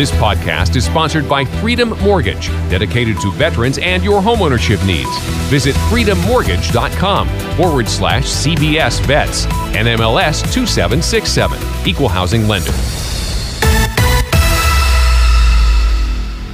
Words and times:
This 0.00 0.12
podcast 0.12 0.76
is 0.76 0.86
sponsored 0.86 1.28
by 1.28 1.44
Freedom 1.44 1.90
Mortgage, 2.00 2.46
dedicated 2.70 3.20
to 3.20 3.30
veterans 3.32 3.76
and 3.76 4.02
your 4.02 4.22
homeownership 4.22 4.82
needs. 4.86 5.14
Visit 5.50 5.74
freedommortgage.com 5.90 7.28
forward 7.54 7.86
slash 7.86 8.24
CBS 8.24 8.98
Vets, 9.04 9.44
NMLS 9.76 10.40
2767, 10.54 11.86
Equal 11.86 12.08
Housing 12.08 12.48
Lender. 12.48 12.72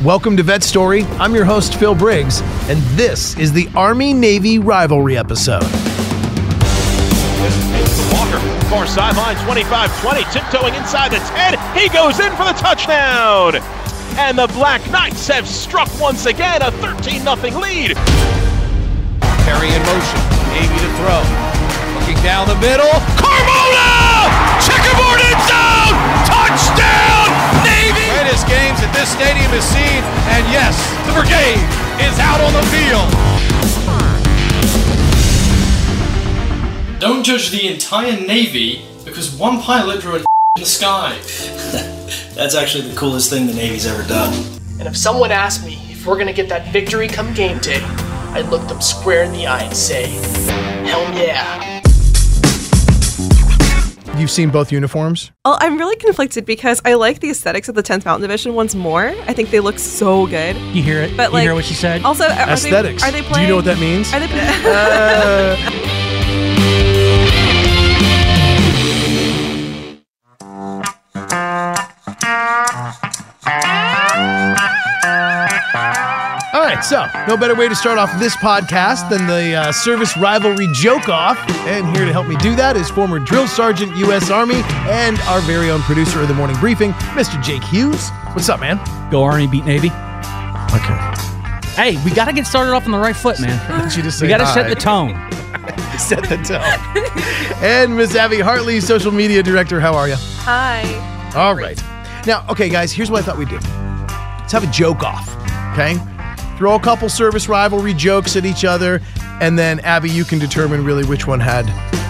Welcome 0.04 0.36
to 0.38 0.42
Vet 0.42 0.64
Story. 0.64 1.04
I'm 1.20 1.32
your 1.32 1.44
host, 1.44 1.76
Phil 1.76 1.94
Briggs, 1.94 2.40
and 2.68 2.82
this 2.98 3.38
is 3.38 3.52
the 3.52 3.68
Army 3.76 4.12
Navy 4.12 4.58
rivalry 4.58 5.16
episode. 5.16 5.62
Walker, 8.12 8.40
far 8.68 8.86
sideline, 8.86 9.36
25-20, 9.48 10.32
tiptoeing 10.32 10.74
inside 10.74 11.10
the 11.10 11.18
10. 11.18 11.58
He 11.74 11.88
goes 11.88 12.20
in 12.20 12.30
for 12.36 12.44
the 12.44 12.54
touchdown. 12.54 13.56
And 14.18 14.38
the 14.38 14.46
Black 14.48 14.80
Knights 14.90 15.28
have 15.28 15.46
struck 15.46 15.88
once 16.00 16.26
again 16.26 16.62
a 16.62 16.70
13-0 16.80 17.60
lead. 17.60 17.96
Perry 19.44 19.70
in 19.70 19.82
motion. 19.84 20.20
Navy 20.56 20.78
to 20.80 20.90
throw. 20.96 21.20
Looking 22.00 22.16
down 22.22 22.48
the 22.48 22.56
middle. 22.62 22.90
Carmona! 23.20 24.30
Checkerboard 24.62 25.20
end 25.20 25.42
zone! 25.44 25.96
Touchdown, 26.24 27.28
Navy! 27.66 28.08
Greatest 28.14 28.48
games 28.48 28.80
that 28.80 28.90
this 28.96 29.12
stadium 29.12 29.52
has 29.52 29.66
seen. 29.68 30.00
And 30.32 30.42
yes, 30.48 30.74
the 31.04 31.12
brigade 31.12 31.60
is 32.00 32.16
out 32.18 32.40
on 32.40 32.52
the 32.56 32.64
field. 32.72 34.05
Don't 36.98 37.22
judge 37.24 37.50
the 37.50 37.68
entire 37.68 38.18
Navy 38.18 38.82
because 39.04 39.30
one 39.38 39.60
pilot 39.60 40.00
drew 40.00 40.14
a 40.14 40.16
in 40.16 40.24
the 40.56 40.64
sky. 40.64 41.10
That's 42.34 42.54
actually 42.54 42.88
the 42.88 42.96
coolest 42.96 43.28
thing 43.28 43.46
the 43.46 43.52
Navy's 43.52 43.86
ever 43.86 44.02
done. 44.08 44.32
And 44.78 44.88
if 44.88 44.96
someone 44.96 45.30
asked 45.30 45.62
me 45.62 45.74
if 45.90 46.06
we're 46.06 46.16
gonna 46.16 46.32
get 46.32 46.48
that 46.48 46.72
victory 46.72 47.06
come 47.06 47.34
game 47.34 47.58
day, 47.58 47.82
I'd 48.32 48.46
look 48.46 48.66
them 48.66 48.80
square 48.80 49.24
in 49.24 49.32
the 49.32 49.46
eye 49.46 49.64
and 49.64 49.76
say, 49.76 50.06
Hell 50.86 51.02
yeah. 51.14 51.82
You've 54.18 54.30
seen 54.30 54.48
both 54.48 54.72
uniforms? 54.72 55.32
Oh, 55.44 55.58
I'm 55.60 55.76
really 55.76 55.96
conflicted 55.96 56.46
because 56.46 56.80
I 56.86 56.94
like 56.94 57.20
the 57.20 57.28
aesthetics 57.28 57.68
of 57.68 57.74
the 57.74 57.82
10th 57.82 58.06
Mountain 58.06 58.22
Division 58.22 58.54
ones 58.54 58.74
more. 58.74 59.08
I 59.08 59.34
think 59.34 59.50
they 59.50 59.60
look 59.60 59.78
so 59.78 60.26
good. 60.26 60.56
You 60.74 60.82
hear 60.82 61.02
it? 61.02 61.14
But 61.14 61.28
you 61.28 61.34
like, 61.34 61.42
hear 61.42 61.54
what 61.54 61.66
she 61.66 61.74
said? 61.74 62.02
Also, 62.02 62.24
are 62.24 62.48
Aesthetics. 62.48 63.02
They, 63.02 63.08
are 63.08 63.12
they 63.12 63.20
playing? 63.20 63.34
Do 63.34 63.40
you 63.42 63.48
know 63.48 63.56
what 63.56 63.66
that 63.66 63.78
means? 63.78 64.14
Are 64.14 64.20
they 64.20 64.26
playing? 64.28 64.64
Uh, 64.64 66.05
right, 76.76 76.84
so 76.84 77.08
no 77.28 77.36
better 77.36 77.54
way 77.54 77.68
to 77.68 77.74
start 77.74 77.98
off 77.98 78.18
this 78.18 78.36
podcast 78.36 79.08
than 79.08 79.26
the 79.26 79.54
uh, 79.54 79.72
service 79.72 80.16
rivalry 80.16 80.68
joke 80.72 81.08
off. 81.08 81.38
And 81.66 81.86
here 81.96 82.04
to 82.04 82.12
help 82.12 82.26
me 82.26 82.36
do 82.36 82.54
that 82.56 82.76
is 82.76 82.90
former 82.90 83.18
drill 83.18 83.46
sergeant, 83.48 83.96
U.S. 83.98 84.30
Army, 84.30 84.62
and 84.88 85.18
our 85.20 85.40
very 85.42 85.70
own 85.70 85.80
producer 85.82 86.20
of 86.20 86.28
the 86.28 86.34
morning 86.34 86.56
briefing, 86.58 86.92
Mr. 87.14 87.42
Jake 87.42 87.64
Hughes. 87.64 88.10
What's 88.32 88.48
up, 88.48 88.60
man? 88.60 88.80
Go 89.10 89.22
Army, 89.22 89.46
beat 89.46 89.64
Navy. 89.64 89.88
Okay. 90.74 91.14
Hey, 91.74 92.02
we 92.04 92.10
got 92.10 92.26
to 92.26 92.32
get 92.32 92.46
started 92.46 92.72
off 92.72 92.86
on 92.86 92.92
the 92.92 92.98
right 92.98 93.16
foot, 93.16 93.40
man. 93.40 93.90
You 93.96 94.02
just 94.02 94.20
We 94.20 94.28
got 94.28 94.38
to 94.38 94.46
set 94.46 94.68
the 94.68 94.74
tone. 94.74 95.10
set 95.98 96.22
the 96.24 96.36
tone. 96.38 97.62
and 97.62 97.96
Miss 97.96 98.14
Abby 98.14 98.40
Hartley, 98.40 98.80
social 98.80 99.12
media 99.12 99.42
director. 99.42 99.80
How 99.80 99.94
are 99.94 100.08
you? 100.08 100.16
Hi. 100.18 100.82
All 101.34 101.54
right. 101.54 101.80
Now, 102.26 102.44
okay, 102.48 102.68
guys, 102.68 102.92
here's 102.92 103.10
what 103.10 103.22
I 103.22 103.26
thought 103.26 103.38
we'd 103.38 103.48
do. 103.48 103.58
Let's 104.40 104.52
have 104.52 104.64
a 104.64 104.72
joke 104.72 105.02
off, 105.02 105.28
okay? 105.72 105.96
Throw 106.56 106.74
a 106.74 106.80
couple 106.80 107.08
service 107.08 107.48
rivalry 107.48 107.92
jokes 107.92 108.34
at 108.34 108.46
each 108.46 108.64
other, 108.64 109.02
and 109.42 109.58
then 109.58 109.80
Abby, 109.80 110.08
you 110.08 110.24
can 110.24 110.38
determine 110.38 110.84
really 110.84 111.04
which 111.04 111.26
one 111.26 111.38
had, 111.38 111.66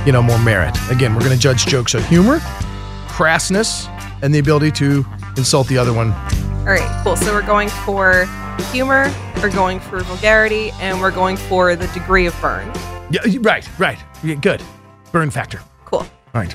you 0.07 0.13
know, 0.13 0.23
more 0.23 0.39
merit. 0.39 0.77
Again, 0.89 1.15
we're 1.15 1.21
going 1.21 1.33
to 1.33 1.39
judge 1.39 1.67
jokes 1.67 1.97
on 1.97 2.03
humor, 2.05 2.39
crassness, 3.09 3.89
and 4.23 4.33
the 4.33 4.39
ability 4.39 4.71
to 4.73 5.05
insult 5.37 5.67
the 5.67 5.77
other 5.77 5.93
one. 5.93 6.13
All 6.13 6.67
right, 6.67 7.03
cool. 7.03 7.17
So 7.17 7.33
we're 7.33 7.45
going 7.45 7.69
for 7.69 8.27
humor, 8.73 9.13
we're 9.43 9.51
going 9.51 9.81
for 9.81 10.01
vulgarity, 10.05 10.71
and 10.81 11.01
we're 11.01 11.11
going 11.11 11.37
for 11.37 11.75
the 11.75 11.89
degree 11.89 12.27
of 12.27 12.41
burn. 12.41 12.73
Yeah, 13.11 13.21
right, 13.41 13.69
right. 13.79 13.99
Yeah, 14.23 14.37
good. 14.37 14.63
Burn 15.11 15.31
factor. 15.31 15.61
Cool. 15.85 16.01
All 16.01 16.09
right. 16.35 16.55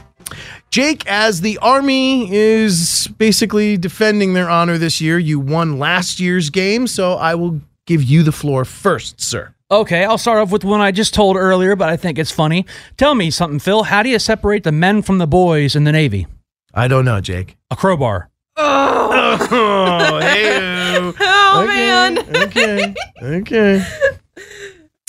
Jake, 0.69 1.06
as 1.08 1.41
the 1.41 1.58
Army 1.58 2.31
is 2.31 3.09
basically 3.18 3.75
defending 3.75 4.34
their 4.34 4.50
honor 4.50 4.78
this 4.78 5.02
year, 5.02 5.19
you 5.19 5.41
won 5.41 5.78
last 5.78 6.22
year's 6.22 6.50
game, 6.50 6.88
so 6.88 7.16
I 7.16 7.35
will 7.35 7.59
give 7.91 8.03
you 8.03 8.24
the 8.24 8.31
floor 8.31 8.63
first, 8.63 9.19
sir. 9.19 9.53
Okay, 9.69 10.06
I'll 10.06 10.18
start 10.18 10.40
off 10.40 10.50
with 10.52 10.63
one 10.63 10.79
I 10.79 10.91
just 10.91 11.13
told 11.13 11.35
earlier, 11.35 11.75
but 11.75 11.90
I 11.90 11.97
think 11.97 12.18
it's 12.18 12.31
funny. 12.31 12.66
Tell 12.96 13.16
me 13.16 13.29
something, 13.29 13.59
Phil. 13.59 13.84
How 13.84 14.02
do 14.02 14.09
you 14.09 14.18
separate 14.18 14.63
the 14.63 14.72
men 14.72 15.02
from 15.02 15.18
the 15.18 15.28
boys 15.28 15.75
in 15.75 15.84
the 15.84 15.91
Navy? 15.91 16.25
I 16.74 16.88
don't 16.88 17.03
know, 17.03 17.19
Jake. 17.19 17.57
A 17.69 17.75
crowbar. 17.75 18.29
Oh, 18.56 20.19
hey. 20.22 20.97
Oh, 21.19 21.66
man. 21.68 22.19
Okay. 22.38 22.94
Okay. 23.22 23.85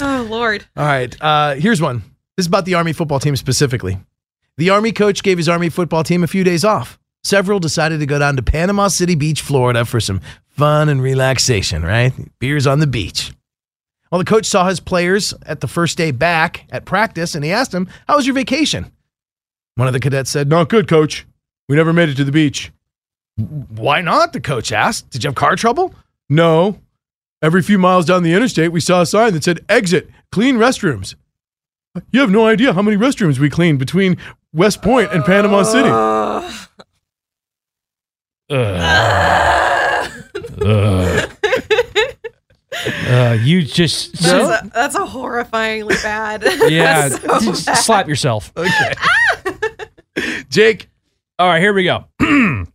Oh, 0.04 0.26
Lord. 0.28 0.64
All 0.76 0.84
right. 0.84 1.14
Uh, 1.20 1.54
here's 1.54 1.80
one. 1.80 1.98
This 2.36 2.44
is 2.44 2.46
about 2.48 2.64
the 2.64 2.74
Army 2.74 2.92
football 2.92 3.20
team 3.20 3.36
specifically. 3.36 3.98
The 4.56 4.70
Army 4.70 4.90
coach 4.90 5.22
gave 5.22 5.38
his 5.38 5.48
Army 5.48 5.68
football 5.68 6.02
team 6.02 6.24
a 6.24 6.26
few 6.26 6.42
days 6.42 6.64
off. 6.64 6.98
Several 7.24 7.60
decided 7.60 8.00
to 8.00 8.06
go 8.06 8.18
down 8.18 8.36
to 8.36 8.42
Panama 8.42 8.88
City 8.88 9.14
Beach, 9.14 9.40
Florida 9.42 9.84
for 9.84 10.00
some 10.00 10.20
fun 10.48 10.88
and 10.88 11.00
relaxation, 11.00 11.82
right? 11.82 12.12
Beers 12.40 12.66
on 12.66 12.80
the 12.80 12.86
beach. 12.86 13.32
Well, 14.10 14.18
the 14.18 14.24
coach 14.24 14.44
saw 14.46 14.68
his 14.68 14.80
players 14.80 15.32
at 15.46 15.60
the 15.60 15.68
first 15.68 15.96
day 15.96 16.10
back 16.10 16.66
at 16.70 16.84
practice 16.84 17.34
and 17.34 17.44
he 17.44 17.50
asked 17.50 17.72
them, 17.72 17.88
How 18.06 18.16
was 18.16 18.26
your 18.26 18.34
vacation? 18.34 18.92
One 19.76 19.86
of 19.86 19.94
the 19.94 20.00
cadets 20.00 20.30
said, 20.30 20.48
Not 20.48 20.68
good, 20.68 20.88
coach. 20.88 21.26
We 21.68 21.76
never 21.76 21.92
made 21.92 22.08
it 22.10 22.16
to 22.16 22.24
the 22.24 22.32
beach. 22.32 22.72
Why 23.36 24.02
not? 24.02 24.32
The 24.32 24.40
coach 24.40 24.72
asked. 24.72 25.10
Did 25.10 25.24
you 25.24 25.28
have 25.28 25.34
car 25.34 25.56
trouble? 25.56 25.94
No. 26.28 26.78
Every 27.40 27.62
few 27.62 27.78
miles 27.78 28.04
down 28.04 28.22
the 28.22 28.34
interstate, 28.34 28.72
we 28.72 28.80
saw 28.80 29.00
a 29.00 29.06
sign 29.06 29.32
that 29.32 29.44
said, 29.44 29.64
Exit, 29.68 30.10
clean 30.30 30.56
restrooms. 30.56 31.14
You 32.10 32.20
have 32.20 32.30
no 32.30 32.46
idea 32.46 32.72
how 32.72 32.82
many 32.82 32.96
restrooms 32.96 33.38
we 33.38 33.50
cleaned 33.50 33.78
between 33.78 34.16
West 34.52 34.82
Point 34.82 35.12
and 35.12 35.24
Panama 35.24 35.62
City. 35.62 35.88
Uh, 35.90 36.50
Uh, 43.12 43.36
you 43.42 43.62
just 43.62 44.12
That's, 44.14 44.64
a, 44.64 44.70
that's 44.72 44.94
a 44.94 45.00
horrifyingly 45.00 46.02
bad. 46.02 46.42
yeah, 46.70 47.08
so 47.08 47.40
just 47.40 47.66
bad. 47.66 47.74
slap 47.74 48.08
yourself. 48.08 48.52
Okay. 48.56 48.94
Jake, 50.48 50.88
All 51.38 51.48
right, 51.48 51.60
here 51.60 51.72
we 51.72 51.84
go. 51.84 52.04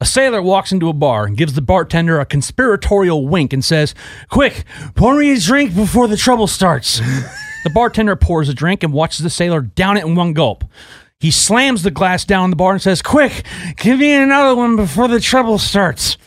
a 0.00 0.06
sailor 0.06 0.42
walks 0.42 0.72
into 0.72 0.88
a 0.88 0.92
bar 0.92 1.24
and 1.26 1.36
gives 1.36 1.54
the 1.54 1.62
bartender 1.62 2.20
a 2.20 2.26
conspiratorial 2.26 3.26
wink 3.26 3.52
and 3.52 3.64
says, 3.64 3.94
Quick, 4.28 4.64
pour 4.94 5.16
me 5.16 5.32
a 5.32 5.38
drink 5.38 5.74
before 5.74 6.08
the 6.08 6.16
trouble 6.16 6.46
starts. 6.46 6.98
the 7.64 7.70
bartender 7.70 8.16
pours 8.16 8.48
a 8.48 8.54
drink 8.54 8.82
and 8.82 8.92
watches 8.92 9.20
the 9.20 9.30
sailor 9.30 9.60
down 9.60 9.96
it 9.96 10.04
in 10.04 10.14
one 10.14 10.32
gulp. 10.32 10.64
He 11.24 11.30
slams 11.30 11.82
the 11.82 11.90
glass 11.90 12.26
down 12.26 12.50
the 12.50 12.56
bar 12.56 12.72
and 12.72 12.82
says, 12.82 13.00
Quick, 13.00 13.44
give 13.78 13.98
me 13.98 14.12
another 14.12 14.54
one 14.54 14.76
before 14.76 15.08
the 15.08 15.20
trouble 15.20 15.56
starts. 15.56 16.18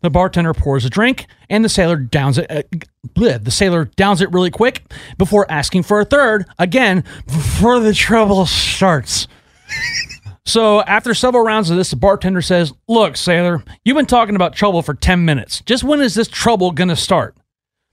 The 0.00 0.10
bartender 0.10 0.52
pours 0.52 0.84
a 0.84 0.90
drink 0.90 1.28
and 1.48 1.64
the 1.64 1.68
sailor 1.68 1.94
downs 1.94 2.38
it. 2.38 2.50
Uh, 2.50 2.62
bleh, 3.10 3.44
the 3.44 3.52
sailor 3.52 3.84
downs 3.84 4.20
it 4.20 4.32
really 4.32 4.50
quick 4.50 4.82
before 5.16 5.48
asking 5.48 5.84
for 5.84 6.00
a 6.00 6.04
third 6.04 6.46
again 6.58 7.04
before 7.24 7.78
the 7.78 7.94
trouble 7.94 8.44
starts. 8.46 9.28
So 10.44 10.82
after 10.82 11.14
several 11.14 11.44
rounds 11.44 11.70
of 11.70 11.76
this, 11.76 11.90
the 11.90 11.96
bartender 11.96 12.42
says, 12.42 12.72
Look, 12.88 13.16
sailor, 13.16 13.62
you've 13.84 13.96
been 13.96 14.06
talking 14.06 14.34
about 14.34 14.56
trouble 14.56 14.82
for 14.82 14.92
10 14.92 15.24
minutes. 15.24 15.60
Just 15.60 15.84
when 15.84 16.00
is 16.00 16.16
this 16.16 16.26
trouble 16.26 16.74
to 16.74 16.96
start? 16.96 17.36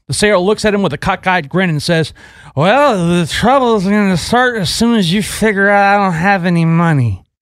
The 0.09 0.15
sailor 0.15 0.39
looks 0.39 0.65
at 0.65 0.73
him 0.73 0.81
with 0.81 0.91
a 0.91 0.97
cockeyed 0.97 1.49
grin 1.49 1.69
and 1.69 1.81
says, 1.83 2.13
Well, 2.55 3.19
the 3.19 3.27
trouble 3.27 3.75
is 3.75 3.83
going 3.83 4.09
to 4.09 4.17
start 4.17 4.57
as 4.57 4.73
soon 4.73 4.97
as 4.97 5.13
you 5.13 5.21
figure 5.21 5.69
out 5.69 5.99
I 5.99 6.03
don't 6.03 6.13
have 6.13 6.45
any 6.45 6.65
money. 6.65 7.23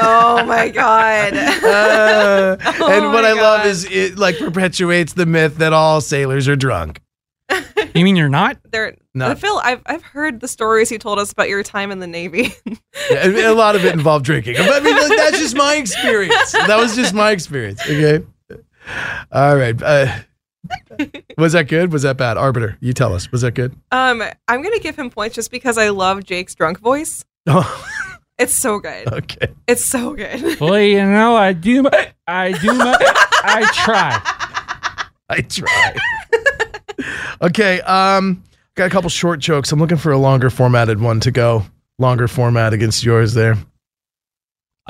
Oh 0.00 0.44
my 0.46 0.68
god. 0.68 1.34
Uh, 1.34 2.56
Oh 2.80 2.92
and 2.92 3.06
what 3.12 3.22
my 3.24 3.30
I 3.30 3.32
love 3.32 3.66
is 3.66 3.84
it 3.90 4.16
like 4.16 4.38
perpetuates 4.38 5.14
the 5.14 5.26
myth 5.26 5.56
that 5.56 5.72
all 5.72 6.00
sailors 6.00 6.46
are 6.48 6.56
drunk. 6.56 7.00
You 7.94 8.04
mean 8.04 8.14
you're 8.14 8.28
not? 8.28 8.56
They're 8.70 8.94
No. 9.14 9.34
Phil, 9.34 9.58
I've 9.64 9.82
I've 9.86 10.02
heard 10.04 10.38
the 10.38 10.46
stories 10.46 10.92
you 10.92 10.98
told 10.98 11.18
us 11.18 11.32
about 11.32 11.48
your 11.48 11.64
time 11.64 11.90
in 11.90 11.98
the 11.98 12.06
Navy. 12.06 12.52
Yeah, 13.10 13.26
a 13.50 13.52
lot 13.54 13.74
of 13.74 13.84
it 13.84 13.92
involved 13.92 14.24
drinking. 14.24 14.54
I 14.56 14.78
mean, 14.78 14.94
like, 14.94 15.16
that's 15.16 15.38
just 15.40 15.56
my 15.56 15.74
experience. 15.74 16.52
That 16.52 16.78
was 16.78 16.94
just 16.94 17.12
my 17.12 17.32
experience. 17.32 17.80
Okay. 17.82 18.24
All 19.32 19.56
right. 19.56 19.82
Uh, 19.82 20.14
was 21.38 21.52
that 21.52 21.68
good? 21.68 21.92
Was 21.92 22.02
that 22.02 22.16
bad? 22.16 22.36
Arbiter, 22.36 22.76
you 22.80 22.92
tell 22.92 23.14
us. 23.14 23.30
Was 23.32 23.42
that 23.42 23.52
good? 23.54 23.74
um, 23.92 24.22
I'm 24.48 24.62
gonna 24.62 24.78
give 24.80 24.96
him 24.98 25.10
points 25.10 25.34
just 25.34 25.50
because 25.50 25.78
I 25.78 25.88
love 25.90 26.24
Jake's 26.24 26.54
drunk 26.54 26.78
voice. 26.80 27.24
Oh, 27.46 27.86
It's 28.38 28.54
so 28.54 28.78
good. 28.78 29.06
okay. 29.12 29.48
It's 29.68 29.84
so 29.84 30.14
good. 30.14 30.58
Well, 30.60 30.78
you 30.80 31.04
know, 31.04 31.36
I 31.36 31.52
do. 31.52 31.82
My, 31.82 32.12
I 32.26 32.52
do. 32.52 32.72
My, 32.72 32.96
I 33.44 33.70
try. 33.74 34.18
I 35.28 35.42
try. 35.42 35.94
okay. 37.42 37.80
Um, 37.82 38.42
got 38.76 38.86
a 38.86 38.90
couple 38.90 39.10
short 39.10 39.40
jokes. 39.40 39.72
I'm 39.72 39.78
looking 39.78 39.98
for 39.98 40.10
a 40.12 40.18
longer 40.18 40.48
formatted 40.48 41.00
one 41.00 41.20
to 41.20 41.30
go. 41.30 41.64
Longer 41.98 42.28
format 42.28 42.72
against 42.72 43.04
yours 43.04 43.34
there. 43.34 43.58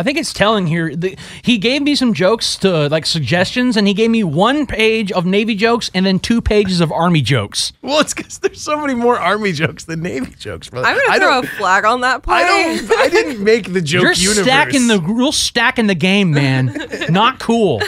I 0.01 0.03
think 0.03 0.17
it's 0.19 0.33
telling 0.33 0.67
here. 0.67 0.97
The, 0.97 1.17
he 1.43 1.59
gave 1.59 1.83
me 1.83 1.95
some 1.95 2.15
jokes 2.15 2.57
to 2.59 2.89
like 2.89 3.05
suggestions, 3.05 3.77
and 3.77 3.87
he 3.87 3.93
gave 3.95 4.11
me 4.11 4.25
one 4.25 4.67
page 4.67 5.13
of 5.13 5.27
Navy 5.27 5.55
jokes 5.55 5.91
and 5.95 6.07
then 6.07 6.19
two 6.19 6.41
pages 6.41 6.81
of 6.81 6.91
Army 6.91 7.21
jokes. 7.21 7.73
Well, 7.83 8.01
it's 8.01 8.15
because 8.15 8.39
there's 8.39 8.61
so 8.63 8.81
many 8.81 8.95
more 8.95 9.19
Army 9.19 9.53
jokes 9.53 9.85
than 9.85 10.01
Navy 10.03 10.35
jokes. 10.39 10.71
brother. 10.71 10.87
I'm 10.89 10.97
gonna 10.97 11.13
I 11.13 11.19
throw 11.19 11.39
a 11.39 11.43
don't- 11.43 11.49
flag 11.59 11.85
on 11.85 12.01
that 12.01 12.23
play. 12.23 12.37
I 12.37 12.43
don't. 12.79 12.99
I 12.99 13.09
didn't 13.09 13.45
make 13.45 13.73
the 13.73 13.83
joke 13.83 14.03
You're 14.03 14.13
universe. 14.15 14.43
stacking 14.45 14.87
the 14.87 15.01
real 15.01 15.33
stacking 15.33 15.87
the 15.87 15.95
game, 15.95 16.31
man. 16.31 16.75
Not 17.11 17.39
cool. 17.39 17.83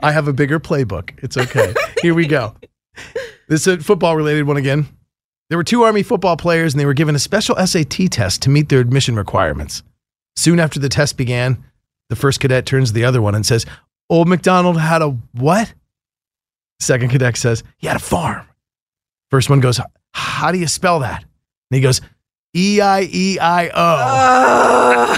I 0.00 0.10
have 0.12 0.26
a 0.28 0.32
bigger 0.32 0.58
playbook. 0.58 1.10
It's 1.22 1.36
okay. 1.36 1.72
Here 2.02 2.14
we 2.14 2.26
go. 2.26 2.54
This 3.48 3.66
is 3.66 3.66
a 3.68 3.78
football 3.78 4.16
related 4.16 4.46
one 4.46 4.56
again. 4.56 4.86
There 5.48 5.56
were 5.56 5.64
two 5.64 5.82
Army 5.82 6.02
football 6.02 6.36
players 6.36 6.74
and 6.74 6.80
they 6.80 6.84
were 6.84 6.94
given 6.94 7.14
a 7.14 7.18
special 7.18 7.54
SAT 7.64 8.10
test 8.10 8.42
to 8.42 8.50
meet 8.50 8.68
their 8.68 8.80
admission 8.80 9.16
requirements. 9.16 9.82
Soon 10.38 10.60
after 10.60 10.78
the 10.78 10.88
test 10.88 11.16
began, 11.16 11.64
the 12.10 12.14
first 12.14 12.38
cadet 12.38 12.64
turns 12.64 12.90
to 12.90 12.94
the 12.94 13.04
other 13.04 13.20
one 13.20 13.34
and 13.34 13.44
says, 13.44 13.66
Old 14.08 14.28
MacDonald 14.28 14.80
had 14.80 15.02
a 15.02 15.08
what? 15.32 15.74
Second 16.78 17.08
cadet 17.08 17.36
says, 17.36 17.64
He 17.78 17.88
had 17.88 17.96
a 17.96 17.98
farm. 17.98 18.46
First 19.32 19.50
one 19.50 19.58
goes, 19.58 19.80
How 20.12 20.52
do 20.52 20.58
you 20.58 20.68
spell 20.68 21.00
that? 21.00 21.22
And 21.22 21.76
he 21.76 21.80
goes, 21.80 22.00
E 22.54 22.80
I 22.80 23.08
E 23.12 23.36
I 23.40 23.68
O. 23.74 25.16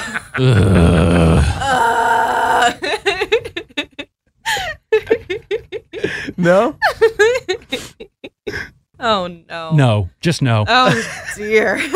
No? 6.39 6.77
oh 9.01 9.27
no. 9.49 9.73
No, 9.75 10.09
just 10.21 10.43
no. 10.43 10.65
Oh 10.69 11.03
dear. 11.37 11.77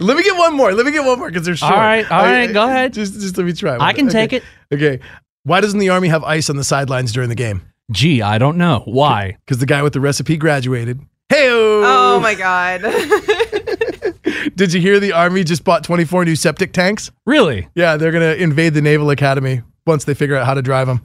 Let 0.00 0.16
me 0.16 0.22
get 0.24 0.36
one 0.36 0.54
more. 0.56 0.72
Let 0.72 0.84
me 0.84 0.92
get 0.92 1.04
one 1.04 1.18
more 1.18 1.28
because 1.28 1.46
they're 1.46 1.54
short. 1.56 1.72
All 1.72 1.78
right, 1.78 2.10
all 2.10 2.22
right, 2.24 2.52
go 2.52 2.64
ahead. 2.64 2.92
Just, 2.92 3.14
just 3.20 3.36
let 3.36 3.46
me 3.46 3.52
try. 3.52 3.76
I 3.78 3.92
can 3.92 4.08
Okay. 4.08 4.26
take 4.26 4.32
it. 4.32 4.42
Okay. 4.72 4.98
Why 5.44 5.60
doesn't 5.60 5.78
the 5.78 5.90
army 5.90 6.08
have 6.08 6.24
ice 6.24 6.50
on 6.50 6.56
the 6.56 6.64
sidelines 6.64 7.12
during 7.12 7.28
the 7.28 7.34
game? 7.36 7.62
Gee, 7.92 8.20
I 8.20 8.38
don't 8.38 8.56
know 8.58 8.82
why. 8.84 9.36
Because 9.46 9.58
the 9.58 9.66
guy 9.66 9.82
with 9.82 9.92
the 9.92 10.00
recipe 10.00 10.36
graduated. 10.36 11.00
Hey, 11.28 11.48
Oh 11.50 12.18
my 12.20 12.34
god. 12.34 12.80
Did 14.56 14.72
you 14.72 14.80
hear 14.80 14.98
the 15.00 15.12
army 15.12 15.44
just 15.44 15.64
bought 15.64 15.84
24 15.84 16.24
new 16.24 16.36
septic 16.36 16.72
tanks? 16.72 17.10
Really? 17.24 17.68
Yeah, 17.74 17.96
they're 17.96 18.12
gonna 18.12 18.32
invade 18.34 18.74
the 18.74 18.82
naval 18.82 19.10
academy 19.10 19.62
once 19.86 20.04
they 20.04 20.14
figure 20.14 20.36
out 20.36 20.46
how 20.46 20.54
to 20.54 20.62
drive 20.62 20.86
them. 20.88 21.04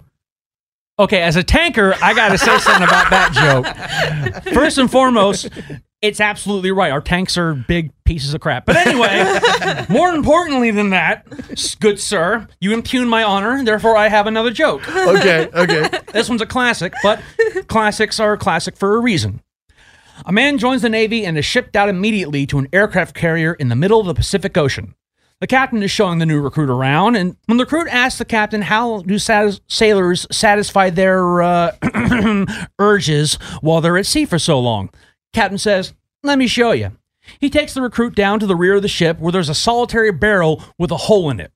Okay, 0.97 1.21
as 1.21 1.35
a 1.35 1.43
tanker, 1.43 1.93
I 2.01 2.13
got 2.13 2.29
to 2.29 2.37
say 2.37 2.57
something 2.59 2.83
about 2.83 3.09
that 3.09 3.33
joke. 3.33 4.53
First 4.53 4.77
and 4.77 4.89
foremost, 4.89 5.49
it's 6.01 6.21
absolutely 6.21 6.71
right. 6.71 6.89
Our 6.89 7.01
tanks 7.01 7.37
are 7.37 7.53
big 7.53 7.91
pieces 8.05 8.33
of 8.33 8.39
crap. 8.39 8.65
But 8.65 8.77
anyway, 8.77 9.39
more 9.89 10.13
importantly 10.13 10.71
than 10.71 10.91
that, 10.91 11.25
good 11.81 11.99
sir, 11.99 12.47
you 12.61 12.71
impugn 12.73 13.09
my 13.09 13.23
honor, 13.23 13.61
therefore 13.65 13.97
I 13.97 14.07
have 14.07 14.25
another 14.25 14.51
joke. 14.51 14.87
Okay, 14.87 15.49
okay. 15.53 15.89
This 16.13 16.29
one's 16.29 16.41
a 16.41 16.45
classic, 16.45 16.93
but 17.03 17.21
classics 17.67 18.17
are 18.21 18.31
a 18.33 18.37
classic 18.37 18.77
for 18.77 18.95
a 18.95 18.99
reason. 18.99 19.41
A 20.25 20.31
man 20.31 20.57
joins 20.57 20.81
the 20.81 20.89
Navy 20.89 21.25
and 21.25 21.37
is 21.37 21.43
shipped 21.43 21.75
out 21.75 21.89
immediately 21.89 22.45
to 22.45 22.57
an 22.57 22.69
aircraft 22.71 23.15
carrier 23.15 23.53
in 23.53 23.67
the 23.67 23.75
middle 23.75 23.99
of 23.99 24.05
the 24.05 24.13
Pacific 24.13 24.57
Ocean. 24.57 24.95
The 25.41 25.47
captain 25.47 25.83
is 25.83 25.91
showing 25.91 26.19
the 26.19 26.25
new 26.25 26.41
recruit 26.41 26.69
around, 26.69 27.15
and 27.17 27.35
when 27.45 27.57
the 27.57 27.65
recruit 27.65 27.89
asks 27.89 28.19
the 28.19 28.25
captain 28.25 28.61
how 28.61 29.01
do 29.01 29.19
sailors 29.19 30.27
satisfy 30.31 30.89
their 30.89 31.41
uh, 31.41 32.45
urges 32.79 33.35
while 33.61 33.81
they're 33.81 33.97
at 33.97 34.05
sea 34.05 34.25
for 34.25 34.39
so 34.39 34.59
long, 34.59 34.89
captain 35.33 35.57
says, 35.57 35.93
"Let 36.23 36.37
me 36.37 36.47
show 36.47 36.71
you." 36.71 36.91
He 37.39 37.49
takes 37.49 37.73
the 37.73 37.81
recruit 37.81 38.15
down 38.15 38.39
to 38.39 38.47
the 38.47 38.55
rear 38.55 38.75
of 38.75 38.81
the 38.81 38.87
ship 38.87 39.19
where 39.19 39.31
there's 39.31 39.49
a 39.49 39.55
solitary 39.55 40.11
barrel 40.11 40.63
with 40.77 40.91
a 40.91 40.97
hole 40.97 41.29
in 41.29 41.39
it. 41.39 41.51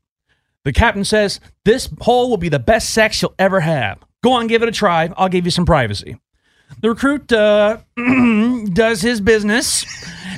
The 0.65 0.73
captain 0.73 1.05
says, 1.05 1.39
This 1.65 1.89
hole 2.01 2.29
will 2.29 2.37
be 2.37 2.49
the 2.49 2.59
best 2.59 2.89
sex 2.89 3.21
you'll 3.21 3.35
ever 3.39 3.61
have. 3.61 3.99
Go 4.23 4.33
on, 4.33 4.47
give 4.47 4.61
it 4.61 4.69
a 4.69 4.73
try. 4.73 5.09
I'll 5.15 5.29
give 5.29 5.45
you 5.45 5.51
some 5.51 5.65
privacy. 5.65 6.17
The 6.81 6.89
recruit 6.89 7.31
uh, 7.31 7.77
does 8.73 9.01
his 9.01 9.21
business 9.21 9.85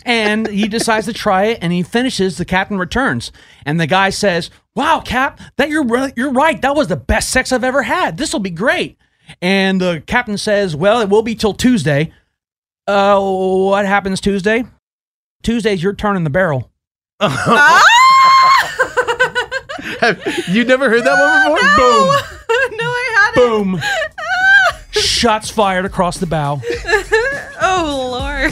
and 0.05 0.47
he 0.47 0.67
decides 0.67 1.05
to 1.05 1.13
try 1.13 1.45
it 1.45 1.59
and 1.61 1.71
he 1.71 1.83
finishes. 1.83 2.37
The 2.37 2.45
captain 2.45 2.77
returns 2.77 3.31
and 3.65 3.79
the 3.79 3.87
guy 3.87 4.09
says, 4.09 4.49
Wow, 4.75 5.01
Cap, 5.01 5.39
that 5.57 5.69
you're, 5.69 5.85
ri- 5.85 6.13
you're 6.15 6.31
right. 6.31 6.61
That 6.61 6.75
was 6.75 6.87
the 6.87 6.95
best 6.95 7.29
sex 7.29 7.51
I've 7.51 7.63
ever 7.63 7.83
had. 7.83 8.17
This 8.17 8.33
will 8.33 8.39
be 8.39 8.49
great. 8.49 8.97
And 9.41 9.79
the 9.79 10.03
captain 10.07 10.37
says, 10.37 10.75
Well, 10.75 11.01
it 11.01 11.09
will 11.09 11.21
be 11.21 11.35
till 11.35 11.53
Tuesday. 11.53 12.11
Uh, 12.87 13.19
what 13.21 13.85
happens 13.85 14.19
Tuesday? 14.19 14.63
Tuesday's 15.43 15.83
your 15.83 15.93
turn 15.93 16.15
in 16.15 16.23
the 16.23 16.29
barrel. 16.29 16.71
you 17.21 17.27
never 20.65 20.89
heard 20.89 21.03
that 21.03 21.19
one 21.19 21.55
before? 21.55 21.61
Boom. 21.77 22.07
no, 22.77 22.85
I 22.85 23.11
hadn't. 23.15 23.35
Boom. 23.35 23.79
Shots 24.91 25.49
fired 25.49 25.85
across 25.85 26.17
the 26.17 26.27
bow. 26.27 26.61
Oh 27.63 28.09
lord. 28.11 28.51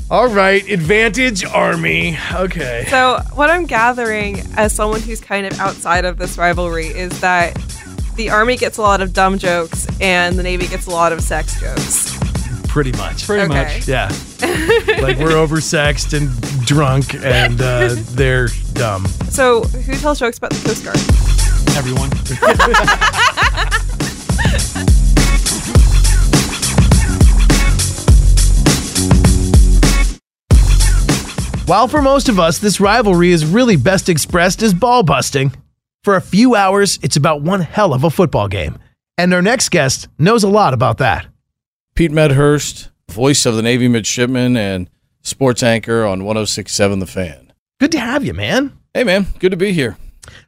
All 0.10 0.28
right, 0.28 0.68
advantage 0.68 1.44
army. 1.44 2.18
Okay. 2.34 2.84
So 2.88 3.20
what 3.34 3.48
I'm 3.48 3.64
gathering 3.66 4.40
as 4.56 4.72
someone 4.74 5.00
who's 5.00 5.20
kind 5.20 5.46
of 5.46 5.58
outside 5.60 6.04
of 6.04 6.18
this 6.18 6.36
rivalry 6.36 6.86
is 6.86 7.20
that 7.20 7.54
the 8.16 8.30
army 8.30 8.56
gets 8.56 8.78
a 8.78 8.82
lot 8.82 9.00
of 9.00 9.12
dumb 9.12 9.38
jokes 9.38 9.86
and 10.00 10.36
the 10.36 10.42
navy 10.42 10.66
gets 10.66 10.86
a 10.86 10.90
lot 10.90 11.12
of 11.12 11.20
sex 11.20 11.60
jokes. 11.60 12.16
Pretty 12.68 12.92
much. 12.92 13.24
Pretty 13.26 13.44
Okay. 13.50 13.74
much. 13.76 13.86
Yeah. 13.88 14.08
like 15.00 15.18
we're 15.18 15.30
oversexed 15.36 16.12
and 16.16 16.28
drunk 16.66 17.14
and 17.14 17.60
uh, 17.60 17.94
they're 18.14 18.48
dumb. 18.74 19.06
So 19.30 19.62
who 19.62 19.94
tells 19.94 20.18
jokes 20.18 20.38
about 20.38 20.50
the 20.50 20.68
Coast 20.68 20.84
Guard? 20.84 20.98
Everyone. 21.76 22.10
While 31.66 31.88
for 31.88 32.00
most 32.00 32.28
of 32.28 32.38
us, 32.38 32.58
this 32.58 32.78
rivalry 32.78 33.32
is 33.32 33.44
really 33.44 33.74
best 33.74 34.08
expressed 34.08 34.62
as 34.62 34.72
ball 34.72 35.02
busting. 35.02 35.52
For 36.04 36.14
a 36.14 36.20
few 36.20 36.54
hours, 36.54 37.00
it's 37.02 37.16
about 37.16 37.42
one 37.42 37.60
hell 37.60 37.92
of 37.92 38.04
a 38.04 38.10
football 38.10 38.46
game. 38.46 38.78
And 39.18 39.34
our 39.34 39.42
next 39.42 39.70
guest 39.70 40.06
knows 40.16 40.44
a 40.44 40.48
lot 40.48 40.74
about 40.74 40.98
that. 40.98 41.26
Pete 41.96 42.12
Medhurst, 42.12 42.90
voice 43.10 43.44
of 43.46 43.56
the 43.56 43.62
Navy 43.62 43.88
midshipman 43.88 44.56
and 44.56 44.88
sports 45.22 45.64
anchor 45.64 46.04
on 46.04 46.22
1067 46.22 47.00
The 47.00 47.06
Fan. 47.06 47.52
Good 47.80 47.90
to 47.92 47.98
have 47.98 48.24
you, 48.24 48.32
man. 48.32 48.78
Hey, 48.94 49.02
man, 49.02 49.26
good 49.40 49.50
to 49.50 49.56
be 49.56 49.72
here. 49.72 49.96